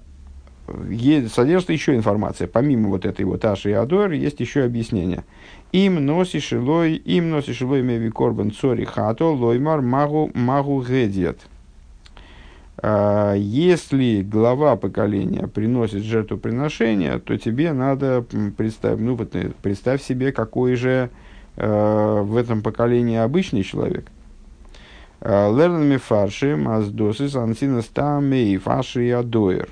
содержится 1.32 1.72
еще 1.72 1.94
информация. 1.94 2.48
Помимо 2.48 2.88
вот 2.88 3.06
этой 3.06 3.24
вот 3.24 3.44
Аши 3.44 3.70
и 3.70 3.72
Адор, 3.72 4.10
есть 4.10 4.40
еще 4.40 4.64
объяснение. 4.64 5.22
Им 5.70 6.04
носи 6.04 6.40
шилой, 6.40 6.94
им 6.94 7.30
носи 7.30 7.52
шилой 7.52 7.82
меви 7.82 8.10
корбан 8.10 8.50
цори 8.50 8.84
хато, 8.84 9.32
лоймар 9.32 9.80
магу, 9.80 10.32
магу 10.34 10.82
гедиет. 10.82 11.42
Э, 12.82 13.34
если 13.38 14.22
глава 14.22 14.74
поколения 14.74 15.46
приносит 15.46 16.02
жертвоприношение, 16.02 17.20
то 17.20 17.38
тебе 17.38 17.72
надо 17.72 18.24
представь, 18.56 18.98
ну, 18.98 19.14
вот, 19.14 19.36
представь 19.62 20.02
себе, 20.02 20.32
какой 20.32 20.74
же 20.74 21.10
в 21.56 22.36
этом 22.36 22.62
поколении 22.62 23.16
обычный 23.16 23.62
человек. 23.62 24.06
Э, 25.20 25.52
Лернами 25.56 25.96
фарши, 25.96 26.56
маздосы, 26.56 27.28
сансина 27.28 27.82
стамей, 27.82 28.56
фаши 28.58 29.06
и 29.06 29.10
адоер. 29.10 29.68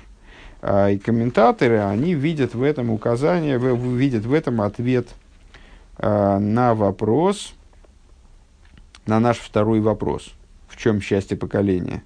Э, 0.61 0.93
и 0.93 0.97
комментаторы, 0.97 1.79
они 1.79 2.13
видят 2.13 2.55
в 2.55 2.63
этом 2.63 2.89
указание, 2.89 3.57
видят 3.57 4.25
в 4.25 4.33
этом 4.33 4.61
ответ 4.61 5.07
на 5.97 6.73
вопрос, 6.75 7.53
на 9.05 9.21
наш 9.21 9.37
второй 9.37 9.79
вопрос. 9.79 10.33
В 10.67 10.75
чем 10.75 10.99
счастье 10.99 11.37
поколения? 11.37 12.03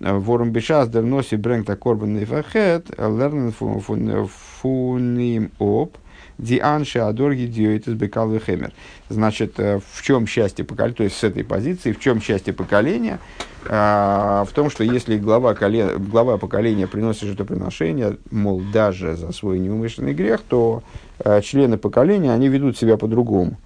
Ворум 0.00 0.50
бешас 0.50 0.88
дерноси 0.88 1.36
брэнгта 1.36 1.76
корбан 1.76 2.14
нефахет, 2.14 2.88
лернен 2.96 3.52
фуним 3.52 5.50
оп, 5.58 5.98
Дианши 6.38 7.00
Адорги 7.00 7.46
Диоитес 7.46 7.94
Бекал 7.94 8.38
Хемер. 8.38 8.72
Значит, 9.08 9.58
э, 9.58 9.80
в 9.92 10.02
чем 10.02 10.26
счастье 10.26 10.64
поколения, 10.64 10.94
то 10.94 11.04
есть 11.04 11.16
с 11.16 11.24
этой 11.24 11.44
позиции, 11.44 11.92
в 11.92 11.98
чем 11.98 12.20
счастье 12.20 12.52
поколения? 12.52 13.18
А, 13.66 14.44
в 14.44 14.52
том, 14.52 14.70
что 14.70 14.84
если 14.84 15.18
глава, 15.18 15.54
коле, 15.54 15.98
глава 15.98 16.38
поколения 16.38 16.86
приносит 16.86 17.24
жертвоприношение, 17.24 18.18
мол, 18.30 18.62
даже 18.72 19.16
за 19.16 19.32
свой 19.32 19.58
неумышленный 19.58 20.14
грех, 20.14 20.42
то 20.48 20.84
а, 21.18 21.40
члены 21.40 21.76
поколения, 21.76 22.32
они 22.32 22.48
ведут 22.48 22.78
себя 22.78 22.96
по-другому. 22.96 23.58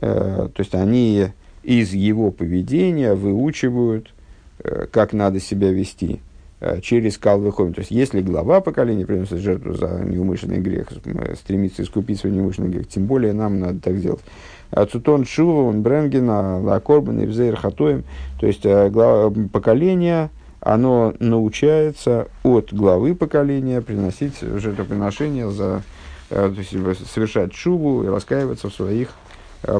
А, 0.00 0.48
то 0.48 0.60
есть 0.60 0.74
они 0.74 1.28
из 1.62 1.92
его 1.92 2.32
поведения 2.32 3.14
выучивают, 3.14 4.12
как 4.90 5.12
надо 5.12 5.40
себя 5.40 5.70
вести. 5.70 6.20
Э, 6.62 6.78
через 6.82 7.16
кал 7.16 7.40
выходим. 7.40 7.72
То 7.72 7.80
есть, 7.80 7.90
если 7.90 8.20
глава 8.20 8.60
поколения 8.60 9.06
приносит 9.06 9.38
жертву 9.38 9.72
за 9.72 10.02
неумышленный 10.04 10.58
грех, 10.58 10.88
стремится 11.34 11.82
искупить 11.82 12.20
свой 12.20 12.32
неумышленный 12.32 12.68
грех, 12.68 12.86
тем 12.86 13.06
более 13.06 13.32
нам 13.32 13.60
надо 13.60 13.80
так 13.80 13.96
сделать. 13.96 14.20
А 14.70 14.84
Цутон 14.84 15.24
Шува, 15.24 15.62
он 15.62 15.80
Бренгена, 15.80 16.60
Лакорбан 16.60 17.18
и 17.20 17.26
Взейр 17.26 17.56
Хатоем. 17.56 18.04
То 18.38 18.46
есть, 18.46 18.66
э, 18.66 18.90
глава, 18.90 19.32
поколение, 19.50 20.28
оно 20.60 21.14
научается 21.18 22.28
от 22.42 22.74
главы 22.74 23.14
поколения 23.14 23.80
приносить 23.80 24.40
жертвоприношения 24.40 25.48
за 25.48 25.82
э, 26.28 26.52
то 26.54 26.58
есть, 26.58 26.72
совершать 27.10 27.54
шубу 27.54 28.04
и 28.04 28.08
раскаиваться 28.08 28.68
в 28.68 28.74
своих 28.74 29.14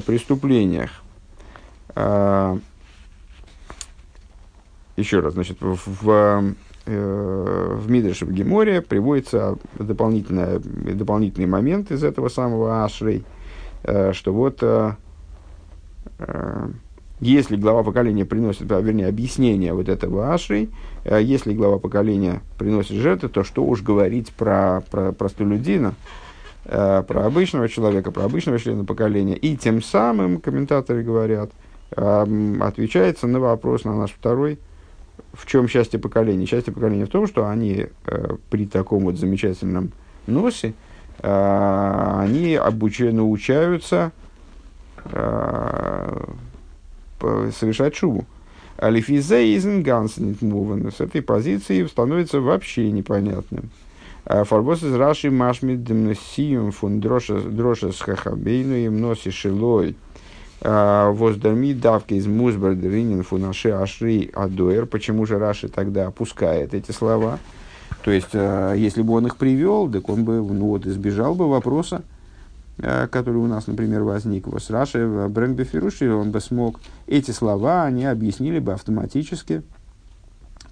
преступлениях. 0.07 1.03
Еще 4.97 5.21
раз, 5.21 5.35
значит, 5.35 5.59
в, 5.61 5.79
в 5.87 6.07
Э, 6.31 6.53
в 6.87 7.90
Мидреше 7.90 8.25
в 8.25 8.33
Геморе 8.33 8.81
приводится 8.81 9.57
дополнительный 9.79 11.47
момент 11.47 11.90
из 11.93 12.03
этого 12.03 12.29
самого 12.29 12.85
Ашрей, 12.85 13.25
э, 13.83 14.12
что 14.12 14.33
вот 14.33 14.59
э, 14.62 14.93
если 17.21 17.57
глава 17.57 17.83
поколения 17.83 18.25
приносит, 18.25 18.62
вернее, 18.62 19.09
объяснение 19.09 19.75
вот 19.75 19.88
этого 19.88 20.33
Ашрей, 20.33 20.71
если 21.05 21.53
глава 21.53 21.79
поколения 21.79 22.40
приносит 22.59 22.97
жертвы, 22.97 23.29
то 23.29 23.45
что 23.45 23.62
уж 23.64 23.83
говорить 23.83 24.33
про, 24.33 24.83
про 24.90 25.12
простолюдина, 25.12 25.95
про 26.64 27.05
обычного 27.07 27.69
человека, 27.69 28.11
про 28.11 28.25
обычного 28.25 28.59
члена 28.59 28.85
поколения. 28.85 29.37
И 29.37 29.57
тем 29.57 29.83
самым, 29.83 30.40
комментаторы 30.40 31.03
говорят, 31.03 31.51
отвечается 31.90 33.27
на 33.27 33.40
вопрос, 33.40 33.85
на 33.85 33.95
наш 33.95 34.12
второй 34.12 34.59
в 35.33 35.46
чем 35.46 35.68
счастье 35.68 35.98
поколения? 35.98 36.46
Счастье 36.46 36.72
поколения 36.72 37.06
в 37.06 37.11
том, 37.11 37.26
что 37.26 37.48
они 37.48 37.87
э, 38.06 38.37
при 38.50 38.66
таком 38.66 39.04
вот 39.04 39.16
замечательном 39.16 39.92
носе, 40.26 40.74
э, 41.18 42.16
они 42.18 42.54
обучают, 42.54 43.14
научаются 43.14 44.12
э, 45.04 46.24
совершать 47.20 47.96
шубу. 47.96 48.26
Алифизе 48.80 49.56
изенгансен 49.56 50.37
с 50.90 51.00
этой 51.00 51.20
позиции 51.20 51.85
становится 51.85 52.40
вообще 52.40 52.90
непонятным. 52.90 53.70
Фарбос 54.24 54.83
из 54.83 54.94
Раши 54.94 55.30
Машмид 55.30 55.83
Демнесиум 55.83 56.72
фун 56.72 57.00
Дроша 57.00 57.92
с 57.92 58.00
Хахабейну 58.00 58.74
им 58.74 59.00
носи 59.00 59.30
шилой– 59.30 59.96
а, 60.62 61.11
Воздарми 61.11 61.73
давки 61.73 62.14
из 62.14 62.27
Музбардеринин 62.27 63.23
фунаши 63.23 63.70
ашри 63.70 64.31
адуэр. 64.35 64.87
Почему 64.87 65.25
же 65.27 65.38
Раши 65.38 65.68
тогда 65.68 66.07
опускает 66.07 66.75
эти 66.75 66.92
слова? 66.92 67.38
То 68.05 68.11
есть, 68.11 68.31
э, 68.33 68.75
если 68.77 69.03
бы 69.03 69.14
он 69.14 69.27
их 69.27 69.37
привел, 69.37 69.90
так 69.90 70.09
он 70.09 70.25
бы 70.25 70.37
ну, 70.37 70.66
вот, 70.66 70.87
избежал 70.87 71.35
бы 71.35 71.49
вопроса, 71.49 72.03
э, 72.79 73.07
который 73.09 73.38
у 73.38 73.46
нас, 73.46 73.66
например, 73.66 74.03
возник. 74.05 74.46
Вот 74.46 74.62
с 74.62 74.70
Раши 74.70 75.07
Брембефируши 75.29 76.11
он 76.11 76.31
бы 76.31 76.40
смог 76.40 76.81
эти 77.07 77.31
слова, 77.31 77.85
они 77.85 78.07
объяснили 78.07 78.59
бы 78.59 78.73
автоматически. 78.73 79.62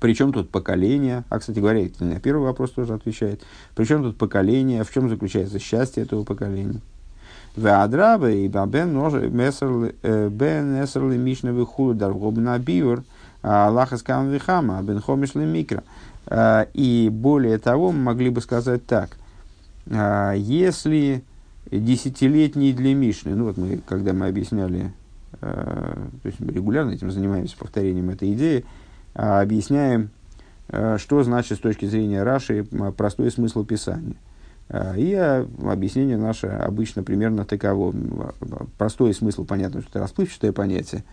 Причем 0.01 0.33
тут 0.33 0.51
поколение? 0.51 1.25
А, 1.29 1.39
кстати 1.39 1.59
говоря, 1.59 1.85
это 1.85 2.05
на 2.05 2.21
первый 2.21 2.45
вопрос 2.45 2.71
тоже 2.71 2.95
отвечает. 2.95 3.43
Причем 3.75 4.03
тут 4.03 4.17
поколение? 4.17 4.85
В 4.85 4.93
чем 4.93 5.09
заключается 5.09 5.59
счастье 5.59 6.05
этого 6.05 6.25
поколения? 6.25 6.81
Веадраба 7.57 8.31
и 8.31 8.49
бен 8.49 8.97
э, 10.03 10.29
бен 10.29 10.85
эсерли 10.85 11.17
мишневый 11.17 11.67
хулу 11.67 11.95
даргобна 11.95 12.59
биур 12.59 13.03
лахас 13.43 14.03
кам 14.03 14.31
вихама 14.31 14.83
бен 14.83 15.01
хомишли 15.01 15.45
микро. 15.45 15.83
А, 16.31 16.69
и 16.75 17.09
более 17.11 17.59
того, 17.59 17.93
мы 17.93 18.01
могли 18.01 18.31
бы 18.31 18.41
сказать 18.41 18.85
так. 18.87 19.17
А, 19.91 20.33
если 20.35 21.25
десятилетний 21.71 22.73
для 22.73 22.95
Мишны, 22.95 23.35
ну 23.35 23.45
вот 23.45 23.57
мы, 23.57 23.81
когда 23.87 24.13
мы 24.13 24.29
объясняли, 24.29 24.93
а, 25.41 26.09
то 26.23 26.27
есть 26.27 26.41
мы 26.41 26.53
регулярно 26.53 26.91
этим 26.91 27.11
занимаемся, 27.11 27.57
повторением 27.57 28.11
этой 28.11 28.33
идеи, 28.35 28.65
объясняем, 29.15 30.11
что 30.99 31.23
значит 31.25 31.59
с 31.59 31.61
точки 31.61 31.87
зрения 31.87 32.23
Раши 32.23 32.65
простой 32.97 33.33
смысл 33.33 33.65
Писания. 33.65 34.17
И 34.71 35.15
объяснение 35.15 36.19
наше 36.19 36.47
обычно 36.47 37.03
примерно 37.03 37.45
таково. 37.47 37.95
Простой 38.77 39.15
смысл, 39.15 39.45
понятно, 39.45 39.81
что 39.81 39.91
это 39.91 40.01
расплывчатое 40.01 40.53
понятие, 40.53 41.05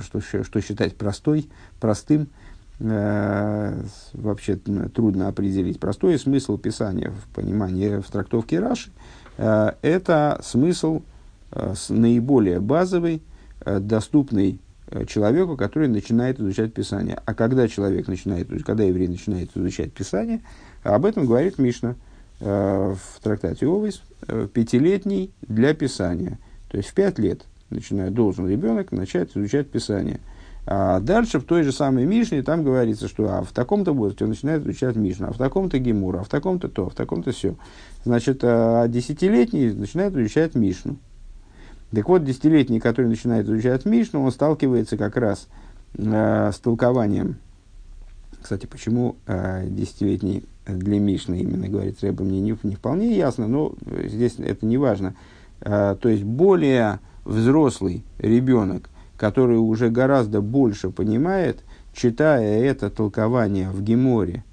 что, 0.00 0.20
что 0.20 0.60
считать 0.60 0.96
простой, 0.96 1.50
простым– 1.78 2.28
э, 2.82 3.84
вообще 4.12 4.56
трудно 4.56 5.28
определить. 5.28 5.80
Простой 5.80 6.18
смысл 6.18 6.58
писания 6.58 7.10
в 7.10 7.34
понимании, 7.34 8.00
в 8.00 8.10
трактовке 8.10 8.58
Раши, 8.60 8.90
э, 9.38 9.72
это 9.82 10.40
смысл 10.42 11.02
э, 11.52 11.74
наиболее 11.88 12.60
базовый, 12.60 13.22
э, 13.64 13.78
доступный 13.78 14.60
э, 14.88 15.04
человеку, 15.06 15.56
который 15.56 15.88
начинает 15.88 16.40
изучать 16.40 16.74
Писание. 16.74 17.20
А 17.24 17.34
когда 17.34 17.68
человек 17.68 18.08
начинает, 18.08 18.48
когда 18.64 18.84
еврей 18.84 19.08
начинает 19.08 19.56
изучать 19.56 19.92
Писание, 19.92 20.42
об 20.82 21.04
этом 21.04 21.26
говорит 21.26 21.58
Мишна 21.58 21.90
э, 21.90 21.94
в 22.44 23.20
трактате 23.22 23.66
Овес, 23.66 24.02
э, 24.26 24.48
пятилетний 24.52 25.32
для 25.42 25.74
Писания. 25.74 26.38
То 26.70 26.76
есть 26.78 26.90
в 26.90 26.94
пять 26.94 27.18
лет 27.18 27.44
начинает, 27.70 28.14
должен 28.14 28.48
ребенок 28.48 28.92
начать 28.92 29.36
изучать 29.36 29.70
Писание– 29.70 30.20
а 30.64 31.00
дальше 31.00 31.40
в 31.40 31.44
той 31.44 31.64
же 31.64 31.72
самой 31.72 32.04
Мишне 32.04 32.42
там 32.42 32.62
говорится, 32.62 33.08
что 33.08 33.28
а 33.36 33.42
в 33.42 33.52
таком-то 33.52 33.92
возрасте 33.92 34.24
он 34.24 34.30
начинает 34.30 34.62
изучать 34.62 34.94
Мишну, 34.94 35.28
а 35.28 35.32
в 35.32 35.38
таком-то 35.38 35.78
Гемур, 35.78 36.16
а 36.16 36.22
в 36.22 36.28
таком-то 36.28 36.68
то, 36.68 36.86
а 36.86 36.90
в 36.90 36.94
таком-то 36.94 37.32
все. 37.32 37.56
Значит, 38.04 38.40
а 38.44 38.86
десятилетний 38.86 39.72
начинает 39.72 40.16
изучать 40.16 40.54
Мишну. 40.54 40.96
Так 41.90 42.08
вот, 42.08 42.24
десятилетний, 42.24 42.78
который 42.78 43.06
начинает 43.06 43.46
изучать 43.46 43.84
Мишну, 43.84 44.22
он 44.22 44.30
сталкивается 44.30 44.96
как 44.96 45.16
раз 45.16 45.48
э, 45.94 46.50
с 46.52 46.58
толкованием. 46.58 47.38
Кстати, 48.42 48.66
почему 48.66 49.16
э, 49.26 49.66
десятилетний 49.68 50.44
для 50.66 50.98
Мишны 50.98 51.40
именно, 51.40 51.68
говорит 51.68 52.02
Рэба, 52.02 52.24
мне 52.24 52.40
не, 52.40 52.56
не 52.62 52.74
вполне 52.74 53.16
ясно, 53.16 53.46
но 53.46 53.74
здесь 54.04 54.34
это 54.38 54.66
не 54.66 54.78
важно. 54.78 55.14
Э, 55.60 55.96
то 56.00 56.08
есть, 56.08 56.24
более 56.24 56.98
взрослый 57.24 58.04
ребенок, 58.18 58.90
который 59.16 59.58
уже 59.58 59.90
гораздо 59.90 60.40
больше 60.40 60.90
понимает, 60.90 61.62
читая 61.94 62.62
это 62.64 62.90
толкование 62.90 63.70
в 63.70 63.82
Геморе, 63.82 64.44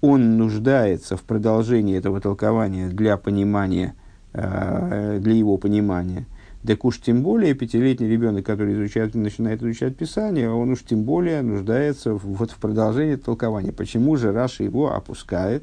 он 0.00 0.36
нуждается 0.36 1.16
в 1.16 1.22
продолжении 1.22 1.96
этого 1.96 2.20
толкования 2.20 2.88
для 2.88 3.16
понимания, 3.16 3.94
э, 4.32 5.18
для 5.20 5.34
его 5.34 5.56
понимания. 5.58 6.26
Так 6.66 6.84
уж 6.84 7.00
тем 7.00 7.22
более 7.22 7.54
пятилетний 7.54 8.08
ребенок, 8.08 8.44
который 8.44 8.74
изучает, 8.74 9.14
начинает 9.14 9.62
изучать 9.62 9.96
Писание, 9.96 10.50
он 10.50 10.70
уж 10.70 10.82
тем 10.82 11.04
более 11.04 11.40
нуждается 11.42 12.14
в, 12.14 12.24
вот 12.24 12.50
в 12.50 12.56
продолжении 12.56 13.16
толкования. 13.16 13.72
Почему 13.72 14.16
же 14.16 14.32
Раша 14.32 14.64
его 14.64 14.92
опускает? 14.92 15.62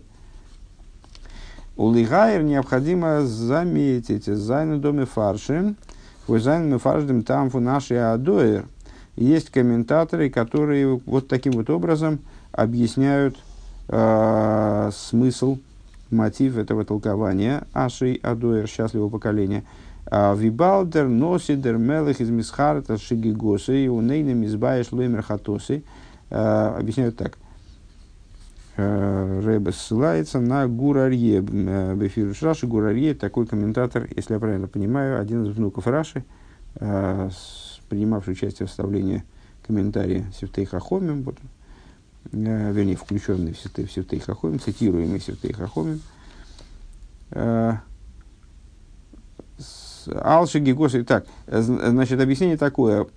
У 1.77 1.91
Лигайр 1.93 2.41
необходимо 2.41 3.25
заметить, 3.25 4.25
Зайна 4.25 4.79
доме 4.79 5.05
фаршин, 5.05 5.75
Войзайн 6.27 6.69
мы 6.69 7.21
там 7.23 7.49
в 7.49 7.60
нашей 7.60 8.13
адоэр. 8.13 8.65
Есть 9.15 9.49
комментаторы, 9.49 10.29
которые 10.29 10.99
вот 11.05 11.27
таким 11.27 11.53
вот 11.53 11.69
образом 11.69 12.19
объясняют 12.51 13.38
э, 13.88 14.89
смысл, 14.93 15.60
мотив 16.10 16.58
этого 16.58 16.84
толкования 16.84 17.63
Ашей 17.73 18.15
Адоэр, 18.15 18.67
счастливого 18.67 19.10
поколения. 19.10 19.63
А, 20.08 20.36
Вибалдер 20.36 21.08
носидер 21.08 21.78
мелых 21.78 22.22
из 22.22 22.30
мисхарта 22.30 22.98
шигигосы 22.98 23.86
и 23.86 23.88
унейна 23.88 24.34
мизбаеш 24.34 24.91
лоймер 24.91 25.24
хатосы. 25.24 25.84
Э, 26.30 26.76
объясняют 26.78 27.18
так. 27.18 27.38
Э, 28.78 29.41
Рэбе 29.44 29.72
ссылается 29.72 30.39
на 30.39 30.68
Гурарье. 30.68 31.41
Бефирус 31.41 32.41
Раши 32.41 32.68
Гурарье, 32.68 33.15
такой 33.15 33.48
комментатор, 33.48 34.08
если 34.15 34.34
я 34.34 34.39
правильно 34.39 34.68
понимаю, 34.68 35.20
один 35.20 35.46
из 35.46 35.56
внуков 35.56 35.88
Раши, 35.88 36.24
э, 36.76 37.30
принимавший 37.89 38.34
участие 38.34 38.68
в 38.68 38.70
составлении 38.70 39.24
комментария 39.65 40.26
Севтей 40.39 40.65
Хахомим, 40.65 41.24
вот, 41.24 41.38
э, 42.32 42.72
вернее, 42.74 42.96
включенный 42.96 43.54
в 43.54 43.60
Севтей, 43.60 43.86
в 43.86 43.91
Севтей 43.91 44.20
Хахомим, 44.20 44.60
цитируемый 44.60 45.20
Севтей 45.20 45.54
Хахомим. 45.54 46.02
Алши 50.08 50.60
Гигосы. 50.60 51.04
Так, 51.04 51.26
значит, 51.48 52.20
объяснение 52.20 52.58
такое. 52.58 53.08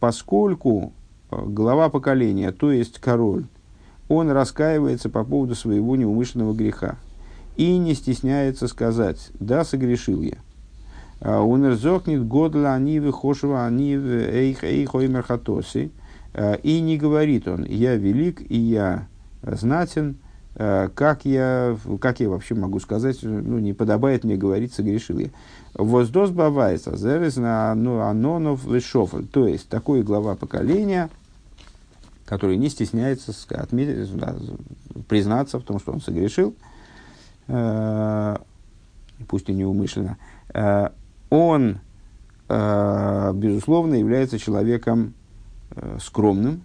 Поскольку 0.00 0.92
глава 1.30 1.88
поколения, 1.88 2.52
то 2.52 2.70
есть 2.70 2.98
король, 2.98 3.46
он 4.08 4.30
раскаивается 4.30 5.08
по 5.08 5.24
поводу 5.24 5.54
своего 5.54 5.96
неумышленного 5.96 6.54
греха 6.54 6.96
и 7.56 7.76
не 7.78 7.94
стесняется 7.94 8.68
сказать, 8.68 9.30
да, 9.40 9.64
согрешил 9.64 10.22
я. 10.22 10.36
А, 11.20 11.40
он 11.40 11.64
разохнет 11.64 12.26
годла 12.26 12.74
анивы 12.74 13.12
хошева 13.12 13.66
анивы 13.66 14.28
эйх 14.30 14.64
эйх 14.64 14.94
оймер 14.94 15.22
хатоси. 15.22 15.90
А, 16.34 16.54
и 16.54 16.80
не 16.80 16.98
говорит 16.98 17.48
он, 17.48 17.64
я 17.64 17.96
велик 17.96 18.42
и 18.48 18.56
я 18.56 19.08
знатен, 19.42 20.16
а, 20.22 20.25
как 20.56 21.24
я, 21.24 21.76
как 22.00 22.20
я 22.20 22.30
вообще 22.30 22.54
могу 22.54 22.80
сказать, 22.80 23.18
ну, 23.22 23.58
не 23.58 23.74
подобает 23.74 24.24
мне 24.24 24.36
говорить, 24.36 24.72
согрешил 24.72 25.18
я. 25.18 25.28
Воздос 25.74 26.30
бавайса, 26.30 26.96
зерес 26.96 27.36
на 27.36 27.72
анонов 27.72 28.64
вешофель. 28.64 29.26
То 29.26 29.46
есть, 29.46 29.68
такой 29.68 30.02
глава 30.02 30.34
поколения– 30.34 31.10
который 32.26 32.56
не 32.56 32.68
стесняется 32.68 33.32
отметить, 33.50 34.14
да, 34.16 34.34
признаться 35.08 35.58
в 35.58 35.62
том, 35.62 35.78
что 35.78 35.92
он 35.92 36.00
согрешил, 36.00 36.54
э, 37.46 38.36
пусть 39.28 39.48
и 39.48 39.54
неумышленно, 39.54 40.18
э, 40.52 40.88
он, 41.30 41.78
э, 42.48 43.32
безусловно, 43.34 43.94
является 43.94 44.38
человеком 44.38 45.14
э, 45.70 45.98
скромным 46.00 46.62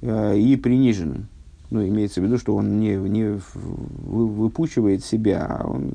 э, 0.00 0.38
и 0.38 0.56
приниженным. 0.56 1.28
Ну, 1.70 1.86
имеется 1.86 2.20
в 2.20 2.24
виду, 2.24 2.36
что 2.36 2.56
он 2.56 2.80
не, 2.80 2.96
не 2.96 3.40
выпучивает 3.54 5.04
себя, 5.04 5.46
а 5.48 5.68
он 5.68 5.94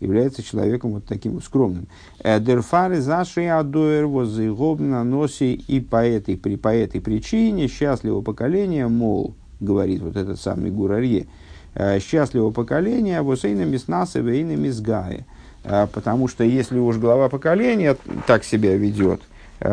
является 0.00 0.42
человеком 0.42 0.92
вот 0.92 1.04
таким 1.04 1.34
вот 1.34 1.44
скромным. 1.44 1.86
Э, 2.22 2.40
Дерфары 2.40 3.00
заши 3.00 3.46
адуэр 3.46 4.06
возыгобна 4.06 5.04
носи 5.04 5.54
и 5.54 5.80
по 5.80 6.04
этой, 6.04 6.36
при, 6.36 6.56
по 6.56 6.74
этой 6.74 7.00
причине 7.00 7.68
счастливого 7.68 8.22
поколения, 8.22 8.88
мол, 8.88 9.34
говорит 9.60 10.02
вот 10.02 10.16
этот 10.16 10.40
самый 10.40 10.70
Гурарье, 10.70 11.26
э, 11.74 12.00
счастливого 12.00 12.50
поколения 12.50 13.22
восейна 13.22 13.64
миснасы 13.64 14.20
вейна 14.20 14.56
мизгая. 14.56 15.26
Э, 15.64 15.86
потому 15.92 16.28
что 16.28 16.44
если 16.44 16.78
уж 16.78 16.96
глава 16.98 17.28
поколения 17.28 17.96
так 18.26 18.44
себя 18.44 18.76
ведет, 18.76 19.22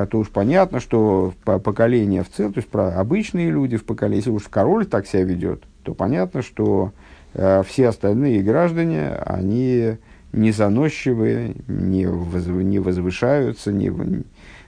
то 0.09 0.19
уж 0.19 0.29
понятно, 0.29 0.79
что 0.79 1.33
поколение 1.43 2.23
в 2.23 2.29
целом, 2.29 2.53
то 2.53 2.59
есть 2.59 2.69
про 2.69 2.97
обычные 2.97 3.51
люди 3.51 3.75
в 3.75 3.83
поколении, 3.83 4.19
если 4.19 4.31
уж 4.31 4.43
король 4.43 4.85
так 4.85 5.05
себя 5.05 5.23
ведет, 5.23 5.63
то 5.83 5.93
понятно, 5.93 6.41
что 6.41 6.93
все 7.33 7.89
остальные 7.89 8.41
граждане, 8.41 9.09
они 9.25 9.97
не 10.33 10.51
заносчивые, 10.51 11.55
не, 11.67 12.05
воз, 12.05 12.45
не 12.45 12.79
возвышаются, 12.79 13.73
не, 13.73 13.91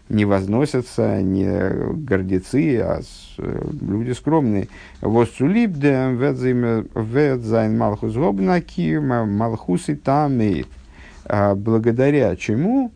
не 0.10 0.26
возносятся, 0.26 1.22
не 1.22 1.94
гордецы, 2.06 2.80
а 2.80 3.02
с, 3.02 3.38
люди 3.38 4.12
скромные. 4.12 4.68
Воссулибдем 5.02 6.18
ведзайн 6.18 7.78
малхус 7.78 8.14
гобнаки 8.14 8.98
малхусы 8.98 9.96
тамеет. 9.96 10.68
А 11.26 11.56
благодаря 11.56 12.36
чему? 12.36 12.92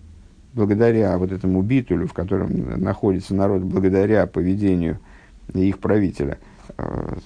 Благодаря 0.58 1.16
вот 1.20 1.32
этому 1.32 1.62
битулю, 1.62 2.08
в 2.08 2.14
котором 2.14 2.82
находится 2.82 3.36
народ, 3.36 3.62
благодаря 3.62 4.26
поведению 4.26 4.97
их 5.53 5.78
правителя, 5.78 6.39
э, 6.80 7.18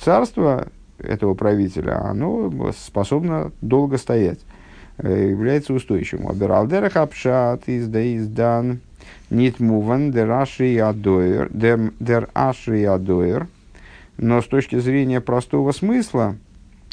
царство 0.00 0.68
этого 0.98 1.34
правителя, 1.34 2.00
оно 2.04 2.72
способно 2.78 3.50
долго 3.60 3.98
стоять, 3.98 4.38
э, 4.98 5.30
является 5.30 5.74
устойчивым. 5.74 6.28
Абералдерах 6.28 6.96
апшат 6.96 7.66
из 7.66 7.88
да 7.88 8.00
издан 8.16 8.78
нит 9.30 9.58
муван 9.58 10.12
дер 10.12 10.30
адоер, 10.30 11.50
дер 11.50 12.28
ашри 12.34 12.84
адоер. 12.84 13.48
Но 14.16 14.40
с 14.40 14.46
точки 14.46 14.78
зрения 14.78 15.20
простого 15.20 15.72
смысла, 15.72 16.36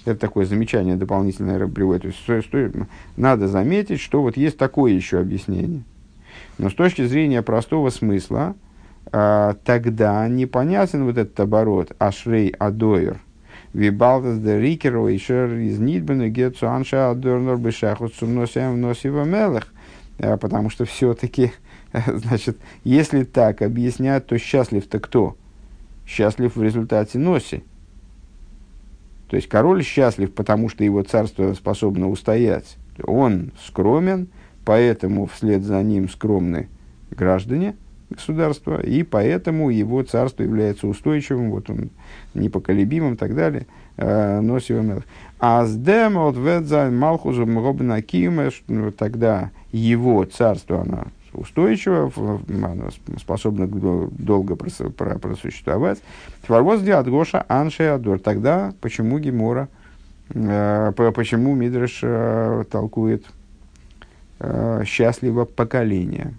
это 0.05 0.19
такое 0.19 0.45
замечание 0.45 0.95
дополнительное 0.95 1.67
приводит. 1.67 2.03
То 2.03 2.07
есть, 2.09 2.19
сто, 2.19 2.41
сто, 2.41 2.85
надо 3.17 3.47
заметить, 3.47 3.99
что 3.99 4.21
вот 4.21 4.37
есть 4.37 4.57
такое 4.57 4.93
еще 4.93 5.19
объяснение. 5.19 5.83
Но 6.57 6.69
с 6.69 6.73
точки 6.73 7.05
зрения 7.05 7.41
простого 7.41 7.89
смысла, 7.89 8.55
э, 9.11 9.53
тогда 9.63 10.27
непонятен 10.27 11.05
вот 11.05 11.17
этот 11.17 11.39
оборот 11.39 11.91
ашрей 11.99 12.49
адоер– 12.49 13.19
Вибалдас 13.73 14.37
де 14.37 14.59
рикер 14.59 14.97
ойшер 14.97 15.55
из 15.55 15.79
нидбена 15.79 16.29
гетсу 16.29 16.69
анша 16.69 17.09
адорнор 17.09 17.57
бешахут 17.57 18.13
сумносиам 18.13 18.79
носива 18.79 19.23
мелех. 19.23 19.73
Потому 20.17 20.69
что 20.69 20.85
все-таки, 20.85 21.51
значит, 22.05 22.57
если 22.83 23.23
так 23.23 23.63
объяснять, 23.63 24.27
то 24.27 24.37
счастлив-то 24.37 24.99
кто? 24.99 25.35
Счастлив 26.05 26.55
в 26.55 26.61
результате 26.61 27.17
носи. 27.17 27.63
То 29.33 29.37
есть 29.37 29.49
король 29.49 29.83
счастлив, 29.83 30.31
потому 30.31 30.69
что 30.69 30.83
его 30.83 31.01
царство 31.01 31.55
способно 31.55 32.07
устоять. 32.07 32.77
Он 33.03 33.51
скромен, 33.65 34.27
поэтому 34.63 35.25
вслед 35.25 35.63
за 35.63 35.81
ним 35.81 36.07
скромны 36.07 36.69
граждане– 37.09 37.75
государства, 38.11 38.79
и 38.79 39.01
поэтому 39.01 39.71
его 39.71 40.03
царство 40.03 40.43
является 40.43 40.85
устойчивым, 40.85 41.49
вот 41.49 41.67
он 41.71 41.89
непоколебимым 42.35 43.15
и 43.15 43.17
так 43.17 43.33
далее. 43.33 43.65
Э. 43.97 44.39
А 45.39 45.65
с 45.65 45.75
демот 45.75 46.37
ведзайн 46.37 46.95
малхузом 46.95 47.57
робна 47.57 47.97
ну, 48.67 48.91
тогда 48.91 49.49
его 49.71 50.25
царство, 50.25 50.81
оно 50.81 51.07
устойчиво, 51.33 52.11
оно 52.47 52.89
способно 53.19 53.67
долго 53.67 54.55
просуществовать. 54.55 55.99
Тварвоз 56.45 56.81
диат 56.81 57.07
Гоша 57.07 57.45
Анше 57.47 57.83
Адор. 57.83 58.19
Тогда 58.19 58.73
почему 58.81 59.19
Гемора, 59.19 59.69
э, 60.29 60.91
почему 60.95 61.55
Мидриш 61.55 61.99
э, 62.03 62.63
толкует 62.69 63.25
счастливо 64.85 65.45
поколение? 65.45 66.33